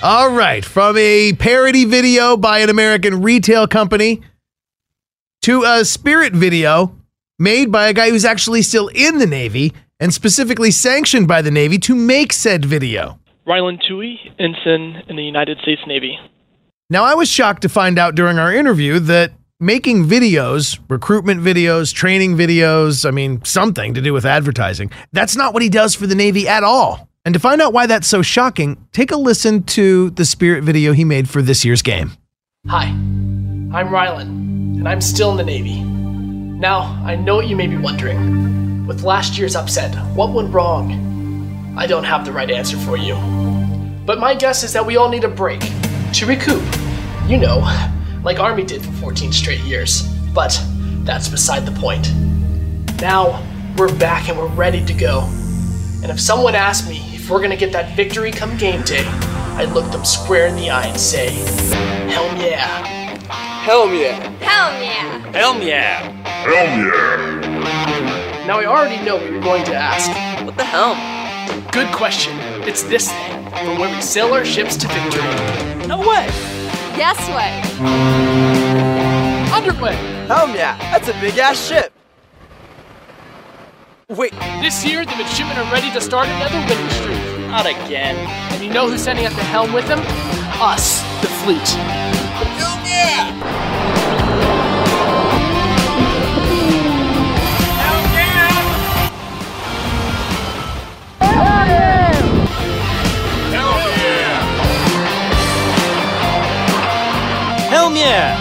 All 0.00 0.30
right, 0.30 0.64
from 0.64 0.96
a 0.96 1.32
parody 1.32 1.84
video 1.84 2.36
by 2.36 2.60
an 2.60 2.70
American 2.70 3.20
retail 3.20 3.66
company 3.66 4.22
to 5.42 5.64
a 5.64 5.84
spirit 5.84 6.32
video 6.32 6.94
made 7.40 7.72
by 7.72 7.88
a 7.88 7.92
guy 7.92 8.10
who's 8.10 8.24
actually 8.24 8.62
still 8.62 8.86
in 8.94 9.18
the 9.18 9.26
Navy 9.26 9.72
and 9.98 10.14
specifically 10.14 10.70
sanctioned 10.70 11.26
by 11.26 11.42
the 11.42 11.50
Navy 11.50 11.78
to 11.78 11.96
make 11.96 12.32
said 12.32 12.64
video. 12.64 13.18
Rylan 13.48 13.80
Tuohy, 13.82 14.16
ensign 14.38 15.02
in 15.08 15.16
the 15.16 15.22
United 15.22 15.58
States 15.62 15.80
Navy. 15.86 16.18
Now, 16.90 17.04
I 17.04 17.14
was 17.14 17.30
shocked 17.30 17.62
to 17.62 17.68
find 17.70 17.98
out 17.98 18.14
during 18.14 18.38
our 18.38 18.52
interview 18.52 18.98
that 19.00 19.32
making 19.58 20.04
videos, 20.04 20.78
recruitment 20.90 21.40
videos, 21.40 21.94
training 21.94 22.36
videos, 22.36 23.08
I 23.08 23.10
mean, 23.10 23.42
something 23.44 23.94
to 23.94 24.02
do 24.02 24.12
with 24.12 24.26
advertising, 24.26 24.90
that's 25.12 25.34
not 25.34 25.54
what 25.54 25.62
he 25.62 25.70
does 25.70 25.94
for 25.94 26.06
the 26.06 26.14
Navy 26.14 26.46
at 26.46 26.62
all. 26.62 27.08
And 27.24 27.32
to 27.32 27.40
find 27.40 27.62
out 27.62 27.72
why 27.72 27.86
that's 27.86 28.06
so 28.06 28.20
shocking, 28.20 28.86
take 28.92 29.12
a 29.12 29.16
listen 29.16 29.62
to 29.64 30.10
the 30.10 30.26
Spirit 30.26 30.62
video 30.62 30.92
he 30.92 31.04
made 31.04 31.28
for 31.28 31.40
this 31.40 31.64
year's 31.64 31.82
game. 31.82 32.12
Hi, 32.66 32.84
I'm 32.84 33.88
Rylan, 33.88 34.28
and 34.78 34.86
I'm 34.86 35.00
still 35.00 35.30
in 35.30 35.38
the 35.38 35.44
Navy. 35.44 35.80
Now, 35.80 37.02
I 37.04 37.16
know 37.16 37.36
what 37.36 37.48
you 37.48 37.56
may 37.56 37.66
be 37.66 37.78
wondering. 37.78 38.86
With 38.86 39.04
last 39.04 39.38
year's 39.38 39.56
upset, 39.56 39.94
what 40.14 40.32
went 40.32 40.52
wrong? 40.52 41.17
I 41.78 41.86
don't 41.86 42.02
have 42.02 42.24
the 42.24 42.32
right 42.32 42.50
answer 42.50 42.76
for 42.76 42.96
you. 42.96 43.14
But 44.04 44.18
my 44.18 44.34
guess 44.34 44.64
is 44.64 44.72
that 44.72 44.84
we 44.84 44.96
all 44.96 45.08
need 45.08 45.22
a 45.22 45.28
break 45.28 45.60
to 46.14 46.26
recoup. 46.26 46.60
You 47.28 47.36
know, 47.36 47.58
like 48.24 48.40
Army 48.40 48.64
did 48.64 48.84
for 48.84 48.90
14 48.94 49.32
straight 49.32 49.60
years. 49.60 50.02
But 50.34 50.60
that's 51.04 51.28
beside 51.28 51.64
the 51.64 51.80
point. 51.80 52.12
Now, 53.00 53.46
we're 53.76 53.96
back 53.96 54.28
and 54.28 54.36
we're 54.36 54.48
ready 54.48 54.84
to 54.86 54.92
go. 54.92 55.20
And 56.02 56.10
if 56.10 56.18
someone 56.18 56.56
asked 56.56 56.88
me 56.88 56.96
if 57.14 57.30
we're 57.30 57.40
gonna 57.40 57.56
get 57.56 57.70
that 57.74 57.94
victory 57.94 58.32
come 58.32 58.56
game 58.56 58.82
day, 58.82 59.04
I'd 59.54 59.70
look 59.70 59.88
them 59.92 60.04
square 60.04 60.48
in 60.48 60.56
the 60.56 60.70
eye 60.70 60.86
and 60.86 60.98
say, 60.98 61.28
Hell 62.10 62.26
yeah. 62.38 62.66
Hell 63.62 63.94
yeah. 63.94 64.18
Hell 64.40 64.82
yeah! 64.82 65.32
Hell 65.32 65.62
yeah. 65.62 66.10
Hell 66.24 66.66
yeah. 66.66 68.46
Now 68.48 68.58
I 68.58 68.64
already 68.64 69.00
know 69.04 69.14
what 69.14 69.30
you're 69.30 69.40
going 69.40 69.64
to 69.66 69.74
ask. 69.76 70.44
What 70.44 70.56
the 70.56 70.64
hell? 70.64 71.17
Good 71.72 71.92
question. 71.94 72.36
It's 72.68 72.82
this 72.84 73.10
thing, 73.10 73.44
from 73.50 73.78
where 73.78 73.94
we 73.94 74.00
sail 74.02 74.32
our 74.34 74.44
ships 74.44 74.76
to 74.76 74.88
victory. 74.88 75.86
No 75.86 75.98
way. 75.98 76.26
Yes 76.96 77.18
way! 77.30 77.62
Underway! 79.52 79.94
Hell 80.26 80.48
yeah. 80.54 80.76
That's 80.92 81.08
a 81.08 81.12
big 81.20 81.38
ass 81.38 81.68
ship. 81.68 81.92
Wait, 84.08 84.32
This 84.62 84.84
year, 84.84 85.04
the 85.04 85.14
midshipmen 85.16 85.56
are 85.58 85.70
ready 85.72 85.90
to 85.92 86.00
start 86.00 86.28
another 86.28 86.58
winning 86.66 86.90
streak. 86.90 87.18
not 87.48 87.66
again. 87.66 88.16
And 88.52 88.64
you 88.64 88.70
know 88.72 88.88
who's 88.88 89.02
sending 89.02 89.24
at 89.26 89.32
the 89.32 89.42
helm 89.44 89.72
with 89.72 89.86
them? 89.86 90.00
Us, 90.60 91.02
the 91.20 91.28
fleet. 91.28 91.68
Hell 92.58 92.78
yeah. 92.86 93.67
Hell 107.68 107.94
yeah. 107.94 108.34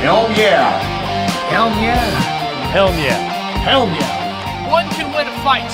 Hell 0.00 0.30
yeah. 0.32 0.80
Hell 1.50 1.70
yeah. 1.82 2.10
Hell 2.72 2.92
yeah. 2.94 3.34
Helm 3.64 3.94
yeah! 3.94 4.70
One 4.70 4.86
can 4.90 5.10
win 5.16 5.26
a 5.26 5.32
fight, 5.42 5.64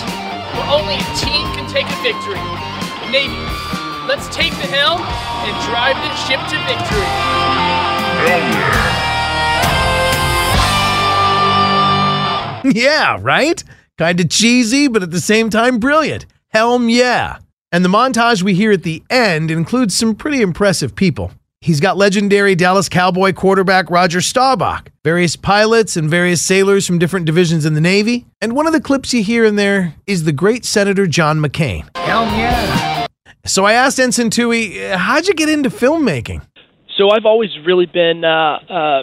but 0.55 0.69
only 0.69 0.95
a 0.95 1.15
team 1.17 1.43
can 1.57 1.67
take 1.69 1.87
a 1.87 2.03
victory. 2.05 2.39
Navy, 3.11 3.35
let's 4.07 4.29
take 4.29 4.53
the 4.53 4.69
helm 4.71 5.03
and 5.03 5.51
drive 5.67 5.97
this 6.07 6.17
ship 6.25 6.39
to 6.39 6.57
victory. 6.71 7.11
Hell 8.29 8.47
yeah. 12.63 12.71
yeah, 12.73 13.19
right? 13.21 13.65
Kind 13.99 14.21
of 14.21 14.31
cheesy, 14.31 14.87
but 14.87 15.03
at 15.03 15.11
the 15.11 15.19
same 15.19 15.51
time 15.51 15.81
brilliant. 15.81 16.27
Helm, 16.53 16.89
yeah. 16.89 17.39
And 17.71 17.85
the 17.85 17.89
montage 17.89 18.43
we 18.43 18.55
hear 18.55 18.73
at 18.73 18.83
the 18.83 19.05
end 19.09 19.53
includes 19.53 19.97
some 19.97 20.17
pretty 20.17 20.43
impressive 20.43 20.97
people. 20.97 21.31
He's 21.61 21.79
got 21.79 21.97
legendary 21.97 22.57
Dallas 22.57 22.89
Cowboy 22.89 23.35
quarterback 23.35 23.89
Roger 23.89 24.21
Staubach, 24.21 24.91
various 25.05 25.37
pilots 25.37 25.97
and 25.97 26.11
various 26.11 26.43
sailors 26.43 26.89
from 26.89 26.99
different 26.99 27.27
divisions 27.27 27.65
in 27.65 27.75
the 27.75 27.81
Navy, 27.81 28.27
and 28.41 28.57
one 28.57 28.67
of 28.67 28.73
the 28.73 28.81
clips 28.81 29.15
you 29.15 29.23
hear 29.23 29.45
in 29.45 29.55
there 29.55 29.95
is 30.09 30.25
the 30.25 30.33
great 30.33 30.65
Senator 30.65 31.07
John 31.07 31.39
McCain. 31.39 31.89
Hell 31.97 32.25
yeah. 32.25 33.07
So 33.47 33.65
I 33.65 33.75
asked 33.75 34.01
Ensign 34.01 34.31
Tuohy, 34.31 34.97
how'd 34.97 35.29
you 35.29 35.35
get 35.35 35.49
into 35.49 35.71
filmmaking? 35.71 36.45
So 36.99 37.11
I've 37.11 37.27
always 37.27 37.51
really 37.65 37.87
been 37.87 38.25
uh, 38.25 38.59
uh, 38.69 39.03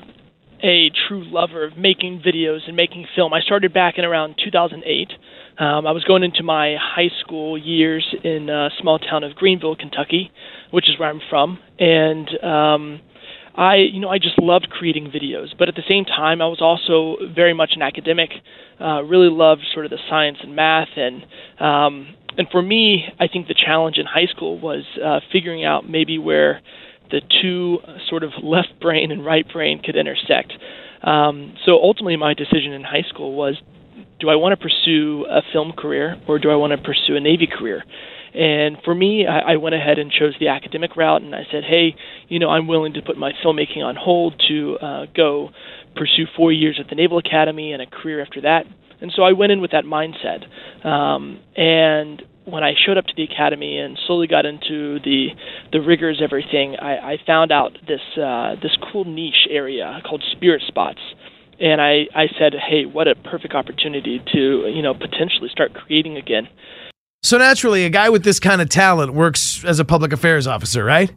a 0.62 0.92
true 1.08 1.24
lover 1.32 1.64
of 1.64 1.78
making 1.78 2.22
videos 2.28 2.68
and 2.68 2.76
making 2.76 3.08
film. 3.16 3.34
I 3.34 3.40
started 3.40 3.74
back 3.74 3.94
in 3.98 4.04
around 4.04 4.36
2008. 4.44 5.12
Um, 5.60 5.88
I 5.88 5.91
was 5.91 6.04
going 6.04 6.24
into 6.24 6.43
my 6.43 6.76
high 6.80 7.10
school 7.20 7.58
years 7.58 8.06
in 8.24 8.50
a 8.50 8.70
small 8.80 9.00
town 9.00 9.24
of 9.24 9.36
Greenville, 9.36 9.76
Kentucky, 9.76 10.32
which 10.70 10.88
is 10.88 11.00
where 11.00 11.10
I'm 11.10 11.22
from, 11.30 11.58
and 11.80 12.30
um, 12.43 13.02
I, 13.56 13.78
you 13.78 14.00
know, 14.00 14.10
I 14.10 14.20
just 14.20 14.38
loved 14.38 14.70
creating 14.70 15.10
videos. 15.10 15.58
But 15.58 15.67
at 15.67 15.76
the 15.76 15.84
same 15.89 16.06
time, 16.06 16.43
I 16.43 16.48
was 16.48 16.62
also 16.62 17.17
very 17.34 17.56
much 17.56 17.72
an 17.76 17.82
academic. 17.82 18.30
Uh, 18.80 19.02
really 19.02 19.30
loved 19.30 19.62
sort 19.74 19.86
of 19.86 19.89
the 19.89 19.98
science 20.08 20.38
and 20.43 20.56
math, 20.56 20.89
and 20.96 21.26
um, 21.60 22.15
and 22.38 22.48
for 22.52 22.62
me, 22.62 23.06
I 23.20 23.28
think 23.28 23.48
the 23.48 23.56
challenge 23.56 23.98
in 23.98 24.06
high 24.06 24.28
school 24.28 24.60
was 24.60 24.84
uh, 25.04 25.22
figuring 25.32 25.65
out 25.65 25.89
maybe 25.89 26.20
where 26.20 26.62
the 27.10 27.22
two 27.41 27.80
sort 28.08 28.24
of 28.24 28.32
left 28.43 28.74
brain 28.82 29.12
and 29.12 29.26
right 29.26 29.48
brain 29.52 29.82
could 29.84 29.96
intersect. 29.96 30.54
Um, 31.02 31.56
so 31.65 31.82
ultimately, 31.82 32.15
my 32.15 32.36
decision 32.36 32.74
in 32.74 32.84
high 32.84 33.06
school 33.10 33.34
was 33.34 33.56
do 34.20 34.30
I 34.30 34.36
want 34.36 34.58
to 34.58 34.64
pursue 34.64 35.26
a 35.30 35.42
film 35.54 35.74
career 35.74 36.16
or 36.28 36.40
do 36.40 36.50
I 36.50 36.56
want 36.56 36.72
to 36.72 36.78
pursue 36.78 37.16
a 37.16 37.20
Navy 37.20 37.48
career? 37.48 37.84
And 38.34 38.78
for 38.84 38.94
me, 38.94 39.26
I, 39.26 39.54
I 39.54 39.56
went 39.56 39.74
ahead 39.74 39.98
and 39.98 40.12
chose 40.12 40.36
the 40.40 40.50
academic 40.50 40.96
route, 40.96 41.24
and 41.24 41.34
I 41.34 41.44
said, 41.52 41.64
hey, 41.64 41.96
you 42.28 42.38
know, 42.38 42.50
I'm 42.50 42.68
willing 42.68 42.94
to 42.94 43.02
put 43.02 43.18
my 43.18 43.32
filmmaking 43.44 43.84
on 43.84 43.96
hold 43.96 44.42
to 44.48 44.78
uh, 44.78 45.06
go 45.16 45.50
pursue 45.96 46.26
four 46.36 46.52
years 46.52 46.78
at 46.80 46.88
the 46.90 46.96
Naval 46.96 47.18
Academy 47.18 47.72
and 47.72 47.82
a 47.82 47.88
career 47.88 48.22
after 48.22 48.42
that. 48.42 48.66
And 49.02 49.12
so 49.16 49.24
I 49.24 49.32
went 49.32 49.52
in 49.52 49.62
with 49.62 49.72
that 49.72 49.86
mindset. 49.86 50.46
Um, 50.86 51.40
and 51.56 52.22
when 52.46 52.64
I 52.64 52.74
showed 52.86 52.98
up 52.98 53.06
to 53.06 53.14
the 53.16 53.24
academy 53.24 53.78
and 53.78 53.98
slowly 54.08 54.28
got 54.28 54.46
into 54.46 55.00
the 55.00 55.30
the 55.72 55.80
rigors, 55.82 56.22
everything, 56.24 56.76
I, 56.80 57.14
I 57.14 57.18
found 57.26 57.52
out 57.52 57.78
this 57.88 58.02
uh, 58.22 58.56
this 58.62 58.76
cool 58.92 59.06
niche 59.06 59.48
area 59.50 60.00
called 60.06 60.24
spirit 60.32 60.62
spots 60.68 61.02
and 61.60 61.82
I, 61.82 62.08
I 62.15 62.28
said, 62.38 62.54
hey, 62.54 62.86
what 62.86 63.08
a 63.08 63.15
perfect 63.15 63.54
opportunity 63.54 64.22
to, 64.34 64.67
you 64.67 64.82
know, 64.82 64.93
potentially 64.93 65.50
start 65.50 65.74
creating 65.74 66.17
again. 66.17 66.48
So 67.24 67.38
naturally, 67.38 67.86
a 67.86 67.89
guy 67.89 68.10
with 68.10 68.24
this 68.24 68.39
kind 68.39 68.62
of 68.62 68.70
talent 68.70 69.13
works 69.13 69.63
as 69.65 69.80
a 69.80 69.86
public 69.86 70.13
affairs 70.13 70.48
officer, 70.48 70.84
right? 70.84 71.12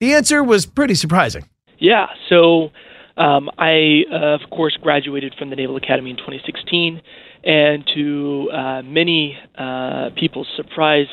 The 0.00 0.14
answer 0.14 0.42
was 0.42 0.64
pretty 0.66 0.94
surprising. 0.94 1.48
Yeah. 1.78 2.06
So 2.28 2.70
um, 3.16 3.50
I, 3.58 4.04
uh, 4.10 4.42
of 4.42 4.50
course, 4.50 4.76
graduated 4.80 5.34
from 5.38 5.50
the 5.50 5.56
Naval 5.56 5.76
Academy 5.76 6.10
in 6.10 6.16
2016, 6.16 7.00
and 7.44 7.84
to 7.94 8.50
uh, 8.52 8.82
many 8.82 9.36
uh, 9.56 10.10
people's 10.16 10.48
surprise, 10.56 11.06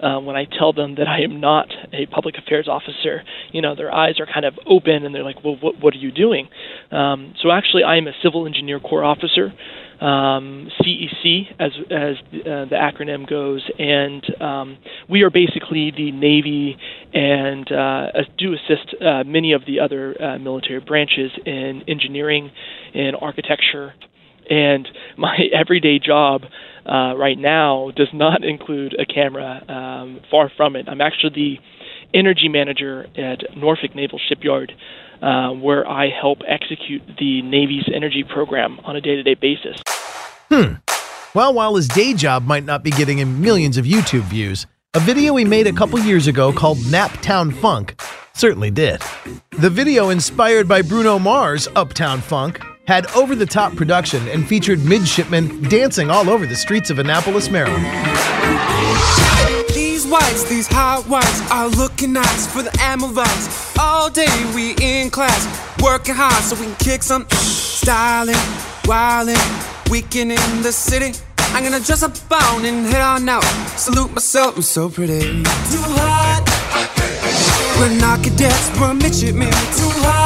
uh, 0.00 0.18
when 0.20 0.36
I 0.36 0.44
tell 0.44 0.72
them 0.72 0.94
that 0.96 1.08
I 1.08 1.22
am 1.22 1.40
not 1.40 1.68
a 1.92 2.06
public 2.06 2.36
affairs 2.36 2.68
officer, 2.68 3.22
you 3.52 3.60
know, 3.62 3.74
their 3.74 3.92
eyes 3.92 4.20
are 4.20 4.26
kind 4.26 4.44
of 4.44 4.54
open 4.66 5.04
and 5.04 5.14
they're 5.14 5.24
like, 5.24 5.42
well, 5.44 5.56
what, 5.60 5.80
what 5.80 5.94
are 5.94 5.98
you 5.98 6.12
doing? 6.12 6.48
Um, 6.90 7.34
so 7.42 7.50
actually, 7.50 7.82
I 7.84 7.96
am 7.96 8.06
a 8.06 8.12
civil 8.22 8.46
engineer 8.46 8.80
corps 8.80 9.04
officer, 9.04 9.52
um, 10.00 10.70
CEC, 10.80 11.46
as, 11.58 11.72
as 11.90 12.16
uh, 12.32 12.66
the 12.66 12.76
acronym 12.76 13.28
goes, 13.28 13.68
and 13.78 14.24
um, 14.40 14.78
we 15.08 15.22
are 15.22 15.30
basically 15.30 15.90
the 15.90 16.12
Navy 16.12 16.76
and 17.12 17.70
uh, 17.72 18.06
do 18.36 18.54
assist 18.54 18.94
uh, 19.02 19.24
many 19.24 19.52
of 19.52 19.62
the 19.66 19.80
other 19.80 20.20
uh, 20.22 20.38
military 20.38 20.80
branches 20.80 21.32
in 21.44 21.82
engineering, 21.88 22.52
in 22.94 23.16
architecture, 23.16 23.94
and 24.50 24.88
my 25.16 25.36
everyday 25.52 25.98
job 25.98 26.42
uh, 26.86 27.14
right 27.16 27.38
now 27.38 27.90
does 27.94 28.08
not 28.12 28.44
include 28.44 28.96
a 28.98 29.04
camera. 29.04 29.62
Um, 29.68 30.20
far 30.30 30.50
from 30.56 30.76
it. 30.76 30.88
I'm 30.88 31.00
actually 31.00 31.30
the 31.34 31.58
energy 32.14 32.48
manager 32.48 33.06
at 33.16 33.56
Norfolk 33.56 33.94
Naval 33.94 34.18
Shipyard, 34.28 34.72
uh, 35.20 35.50
where 35.50 35.86
I 35.86 36.08
help 36.08 36.38
execute 36.46 37.02
the 37.18 37.42
Navy's 37.42 37.88
energy 37.94 38.24
program 38.24 38.80
on 38.84 38.96
a 38.96 39.00
day 39.00 39.16
to 39.16 39.22
day 39.22 39.34
basis. 39.34 39.82
Hmm. 40.48 40.74
Well, 41.34 41.52
while 41.52 41.76
his 41.76 41.88
day 41.88 42.14
job 42.14 42.46
might 42.46 42.64
not 42.64 42.82
be 42.82 42.90
getting 42.90 43.18
him 43.18 43.40
millions 43.42 43.76
of 43.76 43.84
YouTube 43.84 44.22
views, 44.22 44.66
a 44.94 45.00
video 45.00 45.36
he 45.36 45.44
made 45.44 45.66
a 45.66 45.72
couple 45.72 45.98
years 46.00 46.26
ago 46.26 46.52
called 46.52 46.78
Naptown 46.78 47.54
Funk 47.54 48.00
certainly 48.38 48.70
did. 48.70 49.02
The 49.58 49.70
video, 49.70 50.10
inspired 50.10 50.68
by 50.68 50.82
Bruno 50.82 51.18
Mars' 51.18 51.68
Uptown 51.74 52.20
Funk, 52.20 52.60
had 52.88 53.06
over 53.14 53.34
the 53.34 53.44
top 53.44 53.76
production 53.76 54.26
and 54.28 54.48
featured 54.48 54.82
midshipmen 54.82 55.60
dancing 55.68 56.08
all 56.08 56.30
over 56.30 56.46
the 56.46 56.56
streets 56.56 56.88
of 56.88 56.98
Annapolis, 56.98 57.50
Maryland. 57.50 57.84
These 59.74 60.06
whites, 60.06 60.48
these 60.48 60.66
hot 60.66 61.04
whites 61.06 61.42
are 61.50 61.68
looking 61.68 62.14
nice 62.14 62.46
for 62.50 62.62
the 62.62 62.74
Amorites. 62.80 63.76
All 63.78 64.08
day 64.08 64.32
we 64.54 64.74
in 64.80 65.10
class, 65.10 65.44
working 65.82 66.14
hard 66.14 66.42
so 66.42 66.56
we 66.56 66.64
can 66.64 66.76
kick 66.76 67.02
some 67.02 67.26
styling, 67.32 68.42
wildin', 68.88 69.90
weekend 69.90 70.32
in 70.32 70.62
the 70.62 70.72
city. 70.72 71.12
I'm 71.52 71.62
gonna 71.62 71.84
dress 71.84 72.02
up 72.02 72.16
bound 72.30 72.64
and 72.64 72.86
head 72.86 73.02
on 73.02 73.28
out. 73.28 73.44
Salute 73.76 74.12
myself, 74.14 74.56
I'm 74.56 74.62
so 74.62 74.88
pretty. 74.88 75.20
Too 75.20 75.84
hot. 76.00 76.40
We're 77.78 78.00
not 78.00 78.24
cadets, 78.24 78.80
we're 78.80 78.94
midshipmen. 78.94 79.50
Too 79.76 79.92
hot. 80.00 80.17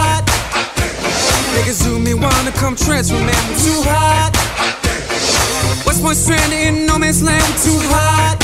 Niggas 1.54 1.84
who 1.84 1.98
me 1.98 2.14
wanna 2.14 2.52
come 2.52 2.74
transfer, 2.74 3.18
man. 3.18 3.28
We're 3.48 3.58
too 3.60 3.82
hot. 3.84 4.32
West 5.86 6.02
Point 6.02 6.16
stranded 6.16 6.58
in 6.58 6.86
no 6.86 6.98
man's 6.98 7.22
land. 7.22 7.42
We're 7.42 7.64
too 7.68 7.78
hot. 7.92 8.40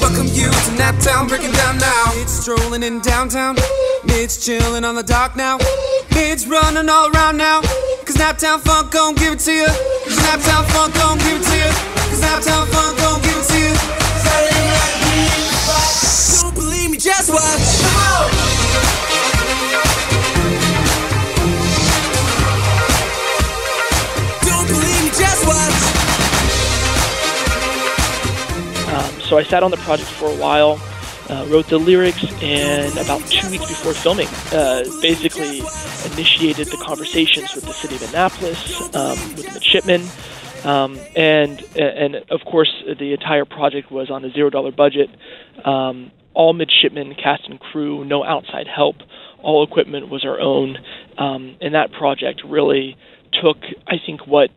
Welcome 0.00 0.28
you 0.32 0.48
to 0.48 0.72
Naptown, 0.80 1.28
breaking 1.28 1.52
down 1.52 1.78
now. 1.78 2.04
It's 2.16 2.32
strolling 2.32 2.82
in 2.82 3.00
downtown. 3.00 3.56
Mid's 4.04 4.42
chilling 4.42 4.84
on 4.84 4.94
the 4.94 5.02
dock 5.02 5.36
now. 5.36 5.58
Mid's 6.14 6.46
running 6.46 6.88
all 6.88 7.10
around 7.14 7.36
now. 7.36 7.60
Cause 8.06 8.16
Naptown 8.16 8.60
Funk 8.60 8.90
gon' 8.90 9.14
give 9.14 9.34
it 9.34 9.40
to 9.40 9.52
you. 9.52 9.66
Cause 9.66 10.18
Naptown 10.24 10.64
Funk 10.72 10.94
gon' 10.94 11.18
give 11.18 11.40
it 11.40 11.44
to 11.44 11.56
you. 11.56 11.70
Cause 12.08 12.20
Naptown 12.24 12.66
Funk 12.72 12.98
gon' 12.98 13.20
give 13.20 13.36
it 13.36 13.46
to 13.52 13.58
you. 13.60 13.74
Don't 16.40 16.54
believe 16.54 16.90
me, 16.90 16.96
just 16.96 17.28
watch. 17.30 17.82
Come 17.82 17.96
on. 17.96 18.49
So 29.30 29.38
I 29.38 29.44
sat 29.44 29.62
on 29.62 29.70
the 29.70 29.76
project 29.76 30.10
for 30.10 30.28
a 30.28 30.34
while, 30.34 30.80
uh, 31.28 31.46
wrote 31.48 31.68
the 31.68 31.78
lyrics, 31.78 32.24
and 32.42 32.92
about 32.98 33.24
two 33.28 33.48
weeks 33.48 33.68
before 33.68 33.94
filming, 33.94 34.26
uh, 34.50 34.82
basically 35.00 35.60
initiated 36.12 36.66
the 36.66 36.76
conversations 36.82 37.54
with 37.54 37.64
the 37.64 37.72
city 37.72 37.94
of 37.94 38.02
Annapolis, 38.10 38.80
um, 38.96 39.16
with 39.36 39.46
the 39.46 39.52
midshipmen, 39.52 40.02
um, 40.64 40.98
and 41.14 41.62
and 41.76 42.16
of 42.28 42.40
course 42.44 42.72
the 42.98 43.12
entire 43.12 43.44
project 43.44 43.92
was 43.92 44.10
on 44.10 44.24
a 44.24 44.32
zero 44.32 44.50
dollar 44.50 44.72
budget. 44.72 45.08
Um, 45.64 46.10
all 46.34 46.52
midshipmen, 46.52 47.14
cast 47.14 47.48
and 47.48 47.60
crew, 47.60 48.04
no 48.04 48.24
outside 48.24 48.66
help. 48.66 48.96
All 49.44 49.62
equipment 49.62 50.08
was 50.08 50.24
our 50.24 50.40
own, 50.40 50.76
um, 51.18 51.54
and 51.60 51.74
that 51.76 51.92
project 51.92 52.42
really 52.44 52.96
took, 53.40 53.58
I 53.86 53.94
think, 54.04 54.26
what 54.26 54.50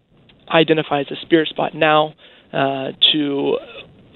identifies 0.50 1.06
a 1.12 1.16
spirit 1.22 1.50
spot 1.50 1.76
now 1.76 2.16
uh, 2.52 2.94
to 3.12 3.60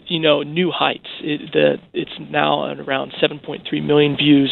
you 0.07 0.19
know 0.19 0.43
new 0.43 0.71
heights. 0.71 1.07
It, 1.21 1.51
the 1.53 1.77
it's 1.93 2.11
now 2.19 2.71
at 2.71 2.79
around 2.79 3.13
7.3 3.21 3.85
million 3.85 4.17
views, 4.17 4.51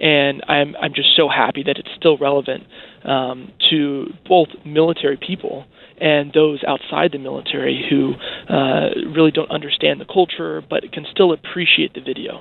and 0.00 0.42
I'm 0.48 0.76
I'm 0.76 0.94
just 0.94 1.16
so 1.16 1.28
happy 1.28 1.62
that 1.64 1.78
it's 1.78 1.90
still 1.96 2.18
relevant 2.18 2.64
um, 3.04 3.52
to 3.70 4.12
both 4.28 4.48
military 4.64 5.16
people 5.16 5.64
and 6.00 6.32
those 6.32 6.62
outside 6.66 7.12
the 7.12 7.18
military 7.18 7.84
who 7.88 8.14
uh, 8.52 8.90
really 9.14 9.30
don't 9.30 9.50
understand 9.50 10.00
the 10.00 10.04
culture 10.04 10.62
but 10.68 10.90
can 10.92 11.04
still 11.10 11.32
appreciate 11.32 11.94
the 11.94 12.00
video. 12.00 12.40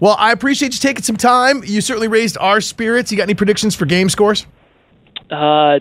Well, 0.00 0.16
I 0.18 0.32
appreciate 0.32 0.72
you 0.72 0.78
taking 0.78 1.02
some 1.02 1.16
time. 1.16 1.62
You 1.64 1.80
certainly 1.80 2.08
raised 2.08 2.36
our 2.38 2.60
spirits. 2.60 3.10
You 3.10 3.16
got 3.16 3.24
any 3.24 3.34
predictions 3.34 3.74
for 3.74 3.86
game 3.86 4.08
scores? 4.08 4.46
Uh, 5.30 5.78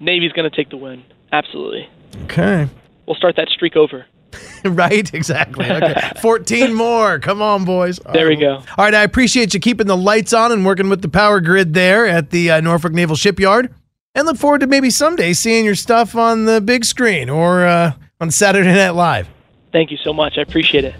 Navy's 0.00 0.32
going 0.32 0.50
to 0.50 0.56
take 0.56 0.70
the 0.70 0.76
win. 0.76 1.04
Absolutely. 1.30 1.88
Okay. 2.24 2.68
We'll 3.06 3.16
start 3.16 3.36
that 3.36 3.48
streak 3.48 3.76
over. 3.76 4.06
right? 4.64 5.12
Exactly. 5.12 5.70
Okay. 5.70 6.10
14 6.20 6.72
more. 6.74 7.18
Come 7.18 7.42
on, 7.42 7.64
boys. 7.64 7.98
There 8.12 8.28
we 8.28 8.36
go. 8.36 8.56
All 8.56 8.84
right. 8.84 8.94
I 8.94 9.02
appreciate 9.02 9.54
you 9.54 9.60
keeping 9.60 9.86
the 9.86 9.96
lights 9.96 10.32
on 10.32 10.52
and 10.52 10.64
working 10.64 10.88
with 10.88 11.02
the 11.02 11.08
power 11.08 11.40
grid 11.40 11.74
there 11.74 12.06
at 12.06 12.30
the 12.30 12.50
uh, 12.50 12.60
Norfolk 12.60 12.92
Naval 12.92 13.16
Shipyard. 13.16 13.74
And 14.14 14.26
look 14.26 14.36
forward 14.36 14.60
to 14.60 14.66
maybe 14.66 14.90
someday 14.90 15.32
seeing 15.32 15.64
your 15.64 15.74
stuff 15.74 16.14
on 16.14 16.44
the 16.44 16.60
big 16.60 16.84
screen 16.84 17.30
or 17.30 17.64
uh, 17.64 17.92
on 18.20 18.30
Saturday 18.30 18.72
Night 18.72 18.90
Live. 18.90 19.28
Thank 19.72 19.90
you 19.90 19.96
so 19.96 20.12
much. 20.12 20.36
I 20.36 20.42
appreciate 20.42 20.84
it. 20.84 20.94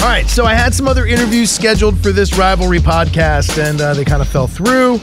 All 0.00 0.08
right, 0.08 0.26
so 0.26 0.44
I 0.46 0.54
had 0.54 0.74
some 0.74 0.88
other 0.88 1.06
interviews 1.06 1.50
scheduled 1.50 1.96
for 1.98 2.10
this 2.10 2.36
rivalry 2.36 2.78
podcast, 2.78 3.62
and 3.62 3.80
uh, 3.80 3.92
they 3.94 4.04
kind 4.04 4.22
of 4.22 4.28
fell 4.28 4.46
through. 4.48 4.98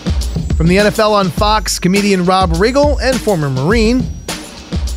From 0.58 0.66
the 0.66 0.78
NFL 0.78 1.12
on 1.12 1.30
Fox, 1.30 1.78
comedian 1.78 2.26
Rob 2.26 2.50
Riggle 2.54 3.00
and 3.00 3.16
former 3.22 3.48
Marine. 3.48 4.04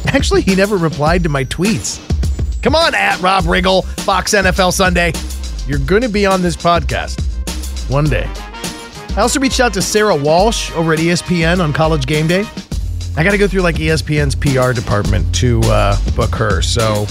Actually, 0.07 0.40
he 0.40 0.55
never 0.55 0.79
replied 0.79 1.23
to 1.25 1.29
my 1.29 1.44
tweets. 1.44 2.01
Come 2.62 2.75
on, 2.75 2.94
at 2.94 3.20
Rob 3.20 3.44
Riggle, 3.44 3.85
Fox 4.01 4.33
NFL 4.33 4.73
Sunday. 4.73 5.12
You're 5.66 5.87
going 5.87 6.01
to 6.01 6.09
be 6.09 6.25
on 6.25 6.40
this 6.40 6.57
podcast 6.57 7.20
one 7.90 8.07
day. 8.07 8.27
I 9.14 9.20
also 9.20 9.38
reached 9.38 9.61
out 9.61 9.75
to 9.75 9.83
Sarah 9.83 10.16
Walsh 10.16 10.73
over 10.73 10.94
at 10.94 10.99
ESPN 10.99 11.62
on 11.62 11.75
College 11.75 12.07
Game 12.07 12.27
Day. 12.27 12.46
I 13.18 13.23
got 13.23 13.33
to 13.33 13.38
go 13.38 13.46
through 13.46 13.61
like 13.61 13.77
ESPN's 13.77 14.35
PR 14.35 14.73
department 14.73 15.35
to 15.37 15.61
uh, 15.64 15.99
book 16.12 16.35
her. 16.37 16.62
So, 16.62 17.05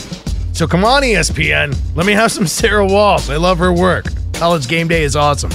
so 0.53 0.65
come 0.65 0.83
on, 0.83 1.03
ESPN. 1.03 1.77
Let 1.95 2.07
me 2.07 2.13
have 2.13 2.31
some 2.31 2.47
Sarah 2.47 2.87
Walsh. 2.87 3.29
I 3.29 3.35
love 3.35 3.59
her 3.59 3.71
work. 3.71 4.05
College 4.33 4.67
Game 4.67 4.87
Day 4.87 5.03
is 5.03 5.15
awesome. 5.15 5.51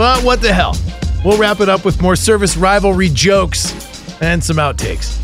But 0.00 0.24
what 0.24 0.40
the 0.40 0.50
hell? 0.50 0.74
We'll 1.26 1.36
wrap 1.36 1.60
it 1.60 1.68
up 1.68 1.84
with 1.84 2.00
more 2.00 2.16
service 2.16 2.56
rivalry 2.56 3.10
jokes 3.10 3.70
and 4.22 4.42
some 4.42 4.56
outtakes. 4.56 5.20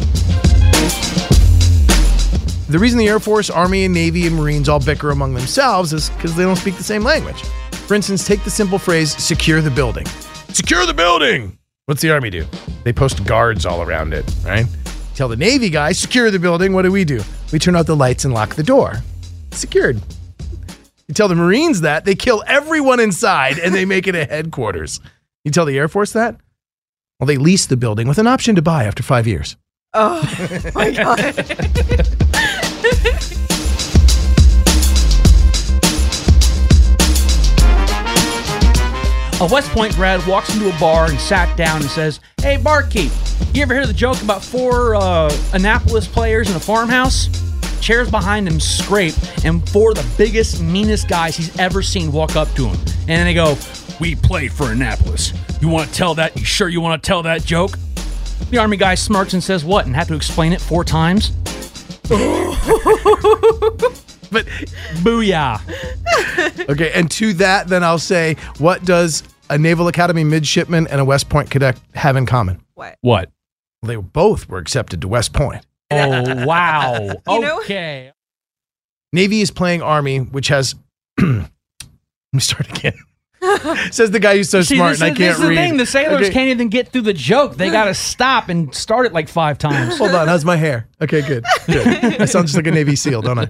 The 2.68 2.78
reason 2.78 2.98
the 2.98 3.08
Air 3.08 3.18
Force, 3.18 3.48
Army, 3.48 3.86
and 3.86 3.94
Navy 3.94 4.26
and 4.26 4.36
Marines 4.36 4.68
all 4.68 4.78
bicker 4.78 5.12
among 5.12 5.32
themselves 5.32 5.94
is 5.94 6.10
because 6.10 6.36
they 6.36 6.42
don't 6.42 6.56
speak 6.56 6.76
the 6.76 6.82
same 6.82 7.04
language. 7.04 7.42
For 7.86 7.94
instance, 7.94 8.26
take 8.26 8.44
the 8.44 8.50
simple 8.50 8.78
phrase 8.78 9.16
secure 9.16 9.62
the 9.62 9.70
building. 9.70 10.04
Secure 10.48 10.84
the 10.84 10.92
building! 10.92 11.56
What's 11.86 12.02
the 12.02 12.10
Army 12.10 12.28
do? 12.28 12.44
They 12.84 12.92
post 12.92 13.24
guards 13.24 13.64
all 13.64 13.80
around 13.80 14.12
it, 14.12 14.30
right? 14.44 14.66
Tell 15.14 15.28
the 15.28 15.36
Navy 15.36 15.70
guys, 15.70 15.98
secure 15.98 16.30
the 16.30 16.38
building. 16.38 16.74
What 16.74 16.82
do 16.82 16.92
we 16.92 17.06
do? 17.06 17.22
We 17.50 17.58
turn 17.58 17.76
out 17.76 17.86
the 17.86 17.96
lights 17.96 18.26
and 18.26 18.34
lock 18.34 18.56
the 18.56 18.62
door. 18.62 18.96
Secured. 19.52 20.02
You 21.08 21.14
tell 21.14 21.28
the 21.28 21.36
Marines 21.36 21.82
that, 21.82 22.04
they 22.04 22.16
kill 22.16 22.42
everyone 22.46 22.98
inside 22.98 23.58
and 23.58 23.74
they 23.74 23.84
make 23.94 24.06
it 24.08 24.14
a 24.14 24.24
headquarters. 24.24 25.00
You 25.44 25.50
tell 25.52 25.64
the 25.64 25.78
Air 25.78 25.88
Force 25.88 26.12
that? 26.12 26.36
Well, 27.20 27.26
they 27.26 27.36
lease 27.36 27.66
the 27.66 27.76
building 27.76 28.08
with 28.08 28.18
an 28.18 28.26
option 28.26 28.56
to 28.56 28.62
buy 28.62 28.84
after 28.84 29.02
five 29.02 29.26
years. 29.26 29.56
Oh 29.94 30.20
my 30.74 30.90
god. 30.92 31.20
A 39.38 39.46
West 39.52 39.70
Point 39.70 39.94
grad 39.94 40.26
walks 40.26 40.54
into 40.54 40.74
a 40.74 40.80
bar 40.80 41.06
and 41.06 41.20
sat 41.20 41.54
down 41.56 41.82
and 41.82 41.90
says, 41.90 42.20
Hey, 42.40 42.56
barkeep, 42.56 43.12
you 43.52 43.62
ever 43.62 43.74
hear 43.74 43.86
the 43.86 43.92
joke 43.92 44.20
about 44.22 44.42
four 44.42 44.94
uh, 44.96 45.30
Annapolis 45.52 46.08
players 46.08 46.50
in 46.50 46.56
a 46.56 46.60
farmhouse? 46.60 47.28
Chairs 47.80 48.10
behind 48.10 48.48
him 48.48 48.60
scrape, 48.60 49.14
and 49.44 49.66
four 49.70 49.90
of 49.90 49.96
the 49.96 50.14
biggest, 50.16 50.62
meanest 50.62 51.08
guys 51.08 51.36
he's 51.36 51.56
ever 51.58 51.82
seen 51.82 52.12
walk 52.12 52.36
up 52.36 52.48
to 52.54 52.66
him. 52.66 52.76
And 53.00 53.08
then 53.08 53.26
they 53.26 53.34
go, 53.34 53.56
We 54.00 54.14
played 54.14 54.52
for 54.52 54.72
Annapolis. 54.72 55.32
You 55.60 55.68
want 55.68 55.88
to 55.88 55.94
tell 55.94 56.14
that? 56.14 56.36
You 56.36 56.44
sure 56.44 56.68
you 56.68 56.80
want 56.80 57.02
to 57.02 57.06
tell 57.06 57.22
that 57.22 57.44
joke? 57.44 57.78
The 58.50 58.58
army 58.58 58.76
guy 58.76 58.94
smirks 58.94 59.32
and 59.32 59.42
says, 59.42 59.64
What? 59.64 59.86
And 59.86 59.94
have 59.96 60.08
to 60.08 60.14
explain 60.14 60.52
it 60.52 60.60
four 60.60 60.84
times? 60.84 61.30
but 64.30 64.46
booyah. 65.02 65.60
Okay, 66.68 66.92
and 66.92 67.10
to 67.12 67.32
that, 67.34 67.68
then 67.68 67.82
I'll 67.82 67.98
say, 67.98 68.36
what 68.58 68.84
does 68.84 69.22
a 69.50 69.58
Naval 69.58 69.88
Academy 69.88 70.24
midshipman 70.24 70.86
and 70.88 71.00
a 71.00 71.04
West 71.04 71.28
Point 71.28 71.50
cadet 71.50 71.80
have 71.94 72.16
in 72.16 72.26
common? 72.26 72.60
What? 72.74 72.98
What? 73.00 73.30
Well, 73.82 73.88
they 73.88 73.96
both 73.96 74.48
were 74.48 74.58
accepted 74.58 75.00
to 75.02 75.08
West 75.08 75.32
Point. 75.32 75.64
Oh, 75.90 76.46
wow. 76.46 76.98
You 77.28 77.40
know- 77.40 77.58
okay. 77.60 78.12
Navy 79.12 79.40
is 79.40 79.50
playing 79.50 79.82
Army, 79.82 80.18
which 80.18 80.48
has. 80.48 80.74
Let 81.20 81.48
me 82.32 82.40
start 82.40 82.68
again. 82.76 82.94
Says 83.92 84.10
the 84.10 84.18
guy 84.18 84.36
who's 84.36 84.50
so 84.50 84.62
See, 84.62 84.76
smart 84.76 84.92
this 84.98 85.00
and 85.02 85.08
I 85.08 85.12
is- 85.12 85.16
can't 85.18 85.28
this 85.30 85.36
is 85.36 85.42
the 85.42 85.48
read. 85.48 85.56
thing. 85.56 85.76
The 85.76 85.86
sailors 85.86 86.22
Okay. 86.22 86.30
can't 86.32 86.48
even 86.48 86.68
get 86.68 86.88
through 86.88 87.02
the 87.02 87.12
joke. 87.12 87.56
They 87.56 87.70
got 87.70 87.84
to 87.84 87.94
stop 87.94 88.48
and 88.48 88.74
start 88.74 89.06
it 89.06 89.12
like 89.12 89.28
five 89.28 89.56
times. 89.58 89.96
Hold 89.98 90.14
on, 90.14 90.26
how's 90.28 90.44
my 90.44 90.56
hair? 90.56 90.88
Okay, 91.00 91.22
good. 91.22 91.44
good. 91.66 91.86
I 92.20 92.24
sound 92.24 92.46
just 92.46 92.56
like 92.56 92.66
a 92.66 92.70
Navy 92.72 92.96
SEAL, 92.96 93.22
don't 93.22 93.38
I? 93.38 93.48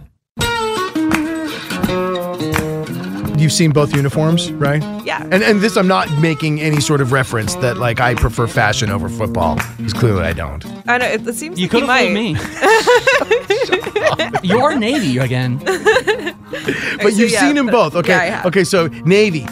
You've 3.37 3.53
seen 3.53 3.71
both 3.71 3.95
uniforms, 3.95 4.51
right? 4.53 4.83
Yeah. 5.05 5.23
And 5.31 5.43
and 5.43 5.61
this 5.61 5.77
I'm 5.77 5.87
not 5.89 6.11
making 6.21 6.61
any 6.61 6.81
sort 6.81 7.01
of 7.01 7.13
reference 7.13 7.55
that 7.57 7.77
like 7.77 8.01
I 8.01 8.15
prefer 8.15 8.47
fashion 8.47 8.91
over 8.91 9.09
football 9.09 9.57
because 9.77 9.93
clearly 9.93 10.23
I 10.23 10.33
don't. 10.33 10.65
I 10.89 10.99
know 10.99 11.07
it, 11.07 11.27
it 11.27 11.35
seems 11.35 11.59
You 11.59 11.69
like 11.69 11.71
could 11.71 11.83
he 11.83 11.89
have 11.89 12.15
might. 12.15 12.39
fooled 12.39 14.33
me. 14.33 14.39
You're 14.49 14.77
Navy 14.79 15.19
again. 15.19 15.59
But 15.59 17.13
so 17.13 17.19
you've 17.19 17.31
yeah, 17.31 17.41
seen 17.41 17.57
them 17.57 17.67
both. 17.67 17.95
Okay. 17.95 18.13
yeah, 18.13 18.21
I 18.21 18.25
have. 18.27 18.47
Okay, 18.47 18.65
so 18.65 18.87
Navy. 19.05 19.47